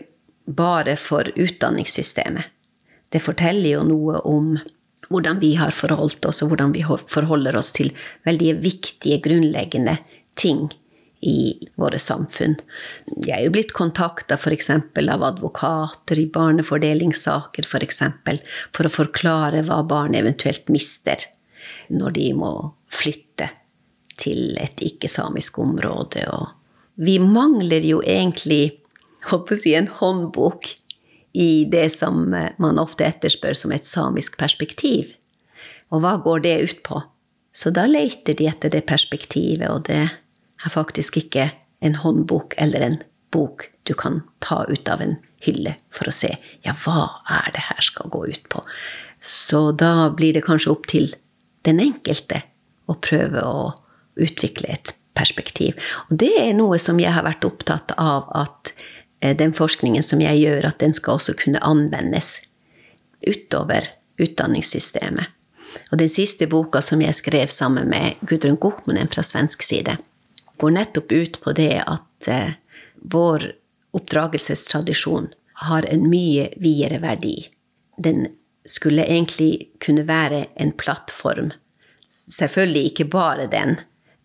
bare 0.47 0.97
for 0.99 1.27
utdanningssystemet. 1.39 2.51
Det 3.11 3.23
forteller 3.23 3.79
jo 3.79 3.87
noe 3.87 4.21
om 4.27 4.53
hvordan 5.11 5.41
vi 5.43 5.57
har 5.59 5.75
forholdt 5.75 6.27
oss, 6.29 6.43
og 6.45 6.53
hvordan 6.53 6.75
vi 6.75 6.85
forholder 6.87 7.57
oss 7.59 7.73
til 7.75 7.91
veldig 8.27 8.53
viktige, 8.63 9.19
grunnleggende 9.25 9.97
ting 10.39 10.69
i 11.21 11.69
våre 11.81 11.99
samfunn. 12.01 12.57
Jeg 13.21 13.35
er 13.37 13.45
jo 13.45 13.53
blitt 13.55 13.75
kontakta 13.77 14.39
f.eks. 14.41 14.71
av 14.73 15.25
advokater 15.27 16.21
i 16.21 16.29
barnefordelingssaker. 16.33 17.69
For, 17.69 17.85
eksempel, 17.85 18.41
for 18.77 18.89
å 18.89 18.93
forklare 18.93 19.65
hva 19.69 19.83
barn 19.85 20.17
eventuelt 20.17 20.73
mister 20.73 21.27
når 21.93 22.17
de 22.17 22.27
må 22.39 22.53
flytte 22.91 23.51
til 24.21 24.57
et 24.61 24.81
ikke-samisk 24.85 25.61
område. 25.61 26.25
Og 26.33 26.49
vi 27.01 27.19
mangler 27.23 27.85
jo 27.85 28.01
egentlig 28.05 28.81
håper 29.31 29.57
å 29.57 29.61
si, 29.61 29.75
en 29.77 29.91
håndbok 30.01 30.73
i 31.37 31.67
det 31.71 31.89
som 31.95 32.33
man 32.33 32.81
ofte 32.81 33.07
etterspør 33.07 33.57
som 33.59 33.75
et 33.75 33.87
samisk 33.87 34.39
perspektiv. 34.41 35.15
Og 35.91 36.03
hva 36.05 36.17
går 36.23 36.45
det 36.47 36.57
ut 36.65 36.83
på? 36.87 37.03
Så 37.53 37.73
da 37.75 37.85
leter 37.91 38.37
de 38.39 38.47
etter 38.47 38.71
det 38.73 38.85
perspektivet, 38.87 39.67
og 39.71 39.85
det 39.89 40.07
er 40.65 40.73
faktisk 40.73 41.19
ikke 41.21 41.51
en 41.81 41.97
håndbok 42.03 42.55
eller 42.61 42.85
en 42.85 42.99
bok 43.33 43.69
du 43.89 43.95
kan 43.95 44.21
ta 44.45 44.65
ut 44.69 44.89
av 44.89 45.03
en 45.03 45.17
hylle 45.45 45.75
for 45.95 46.11
å 46.11 46.15
se 46.15 46.35
ja, 46.67 46.75
hva 46.85 47.23
er 47.31 47.53
det 47.55 47.65
her 47.71 47.85
skal 47.85 48.11
gå 48.13 48.27
ut 48.29 48.49
på. 48.53 48.63
Så 49.21 49.71
da 49.73 50.11
blir 50.17 50.35
det 50.37 50.45
kanskje 50.47 50.73
opp 50.73 50.89
til 50.91 51.13
den 51.69 51.81
enkelte 51.83 52.43
å 52.91 52.97
prøve 53.01 53.45
å 53.45 53.71
utvikle 54.21 54.73
et 54.75 54.95
perspektiv. 55.17 55.79
Og 56.09 56.21
det 56.23 56.33
er 56.41 56.55
noe 56.57 56.79
som 56.81 57.01
jeg 57.01 57.13
har 57.15 57.27
vært 57.27 57.45
opptatt 57.47 57.95
av 58.01 58.29
at 58.37 58.73
eh, 59.21 59.37
den 59.37 59.55
forskningen 59.57 60.05
som 60.05 60.23
jeg 60.25 60.43
gjør, 60.43 60.71
at 60.71 60.81
den 60.83 60.97
skal 60.97 61.19
også 61.19 61.37
kunne 61.39 61.63
anvendes 61.65 62.41
utover 63.27 63.91
utdanningssystemet. 64.21 65.37
Og 65.93 66.01
den 66.01 66.11
siste 66.11 66.49
boka 66.51 66.81
som 66.83 67.03
jeg 67.05 67.15
skrev 67.15 67.53
sammen 67.53 67.89
med 67.91 68.19
Gudrun 68.27 68.59
Gochmanen 68.61 69.11
fra 69.13 69.23
svensk 69.27 69.63
side, 69.63 69.97
går 70.61 70.71
nettopp 70.77 71.13
ut 71.13 71.41
på 71.41 71.53
det 71.57 71.83
at 71.87 72.29
eh, 72.29 72.53
vår 73.01 73.53
oppdragelsestradisjon 73.97 75.31
har 75.67 75.87
en 75.89 76.05
mye 76.11 76.51
videre 76.61 77.01
verdi. 77.01 77.49
Den 77.97 78.27
skulle 78.69 79.05
egentlig 79.05 79.71
kunne 79.81 80.05
være 80.09 80.45
en 80.55 80.73
plattform. 80.73 81.51
Selvfølgelig 82.09 82.93
ikke 82.93 83.09
bare 83.13 83.49
den, 83.51 83.79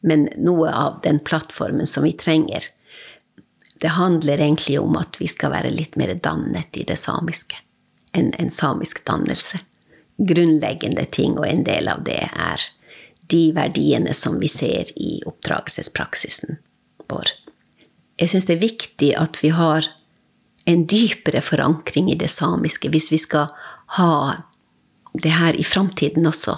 men 0.03 0.27
noe 0.37 0.71
av 0.71 0.99
den 1.03 1.19
plattformen 1.23 1.87
som 1.87 2.03
vi 2.03 2.13
trenger. 2.13 2.67
Det 3.81 3.95
handler 3.95 4.39
egentlig 4.39 4.79
om 4.79 4.95
at 4.99 5.19
vi 5.19 5.27
skal 5.31 5.55
være 5.55 5.73
litt 5.73 5.95
mer 5.99 6.13
dannet 6.19 6.77
i 6.77 6.83
det 6.87 6.99
samiske. 6.99 7.57
En, 8.11 8.33
en 8.39 8.51
samisk 8.51 9.05
dannelse. 9.07 9.59
Grunnleggende 10.15 11.07
ting, 11.11 11.39
og 11.39 11.47
en 11.47 11.63
del 11.67 11.89
av 11.91 12.03
det 12.07 12.21
er 12.31 12.69
de 13.35 13.43
verdiene 13.55 14.15
som 14.15 14.39
vi 14.39 14.47
ser 14.51 14.95
i 14.95 15.19
oppdragelsespraksisen 15.27 16.57
vår. 17.11 17.35
Jeg 18.15 18.31
syns 18.31 18.47
det 18.47 18.55
er 18.55 18.63
viktig 18.63 19.11
at 19.19 19.41
vi 19.43 19.51
har 19.51 19.87
en 20.65 20.85
dypere 20.89 21.41
forankring 21.43 22.09
i 22.11 22.17
det 22.19 22.31
samiske 22.31 22.89
hvis 22.93 23.11
vi 23.11 23.19
skal 23.21 23.51
ha 23.99 24.13
det 25.13 25.35
her 25.35 25.55
i 25.59 25.63
framtiden 25.63 26.27
også. 26.27 26.57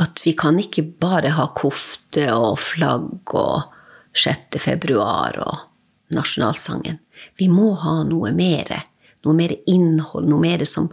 At 0.00 0.22
vi 0.24 0.34
kan 0.38 0.58
ikke 0.60 0.84
bare 1.00 1.32
ha 1.36 1.48
kofte 1.56 2.28
og 2.34 2.58
flagg 2.60 3.34
og 3.36 3.68
6. 4.18 4.58
februar 4.62 5.38
og 5.44 6.14
nasjonalsangen. 6.14 6.98
Vi 7.38 7.48
må 7.52 7.72
ha 7.82 8.00
noe 8.08 8.32
mer. 8.36 8.72
Noe 9.26 9.34
mer 9.36 9.54
innhold, 9.66 10.28
noe 10.30 10.40
mer 10.42 10.64
som, 10.68 10.88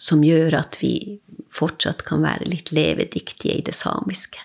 som 0.00 0.24
gjør 0.24 0.56
at 0.62 0.78
vi 0.80 1.20
fortsatt 1.54 2.04
kan 2.08 2.24
være 2.24 2.48
litt 2.50 2.72
levedyktige 2.74 3.58
i 3.60 3.64
det 3.64 3.76
samiske 3.78 4.42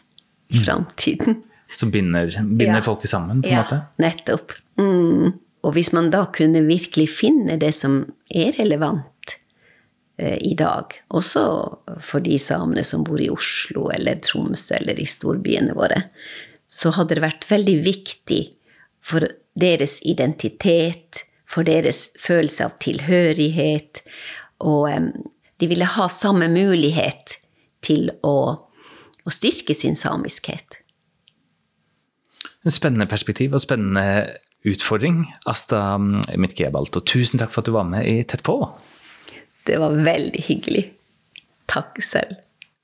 i 0.49 0.59
mm. 0.59 0.63
framtiden. 0.65 1.43
Som 1.75 1.91
binder, 1.93 2.29
binder 2.43 2.79
ja. 2.79 2.85
folket 2.85 3.11
sammen, 3.11 3.43
på 3.43 3.49
en 3.49 3.53
ja, 3.53 3.63
måte? 3.63 3.81
Ja, 3.81 4.05
nettopp. 4.07 4.55
Mm. 4.81 5.37
Og 5.65 5.75
hvis 5.75 5.91
man 5.93 6.09
da 6.13 6.23
kunne 6.33 6.63
virkelig 6.65 7.09
finne 7.11 7.59
det 7.61 7.71
som 7.77 8.01
er 8.31 8.55
relevant 8.57 9.35
eh, 10.17 10.37
i 10.41 10.55
dag, 10.57 10.95
også 11.13 11.43
for 12.05 12.25
de 12.25 12.39
samene 12.41 12.85
som 12.87 13.03
bor 13.05 13.21
i 13.21 13.29
Oslo 13.33 13.89
eller 13.93 14.21
Tromsø 14.25 14.77
eller 14.79 15.01
i 15.01 15.07
storbyene 15.09 15.75
våre, 15.77 16.05
så 16.69 16.93
hadde 16.95 17.17
det 17.17 17.25
vært 17.25 17.49
veldig 17.49 17.77
viktig 17.85 18.43
for 19.01 19.25
deres 19.59 19.99
identitet, 20.07 21.25
for 21.49 21.65
deres 21.67 22.09
følelse 22.21 22.69
av 22.69 22.77
tilhørighet, 22.81 24.03
og 24.61 24.89
de 25.59 25.67
ville 25.67 25.85
ha 25.85 26.09
samme 26.11 26.47
mulighet 26.51 27.37
til 27.85 28.09
å, 28.25 28.35
å 28.55 29.33
styrke 29.33 29.75
sin 29.75 29.97
samiskhet. 29.99 30.79
En 32.67 32.75
spennende 32.75 33.07
perspektiv 33.07 33.55
og 33.55 33.63
spennende 33.63 34.39
utfordring, 34.67 35.23
Asta 35.47 35.97
Mitkebalt. 35.99 36.95
Og 36.95 37.07
tusen 37.07 37.39
takk 37.39 37.53
for 37.53 37.63
at 37.63 37.69
du 37.69 37.75
var 37.75 37.87
med 37.87 38.07
i 38.07 38.19
Tett 38.27 38.43
på. 38.47 38.57
Det 39.67 39.79
var 39.79 39.95
veldig 39.95 40.43
hyggelig. 40.47 40.85
Takk 41.69 41.99
selv. 42.03 42.39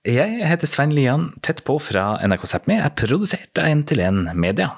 Jeg 0.06 0.46
heter 0.46 0.70
Svein 0.70 0.94
Lian. 0.94 1.32
Tett 1.44 1.64
på 1.66 1.80
fra 1.82 2.14
NRK 2.22 2.46
Sápmi 2.52 2.78
er 2.78 2.94
produsert 2.94 3.58
av 3.58 3.72
1-1 3.72 4.36
Media. 4.38 4.76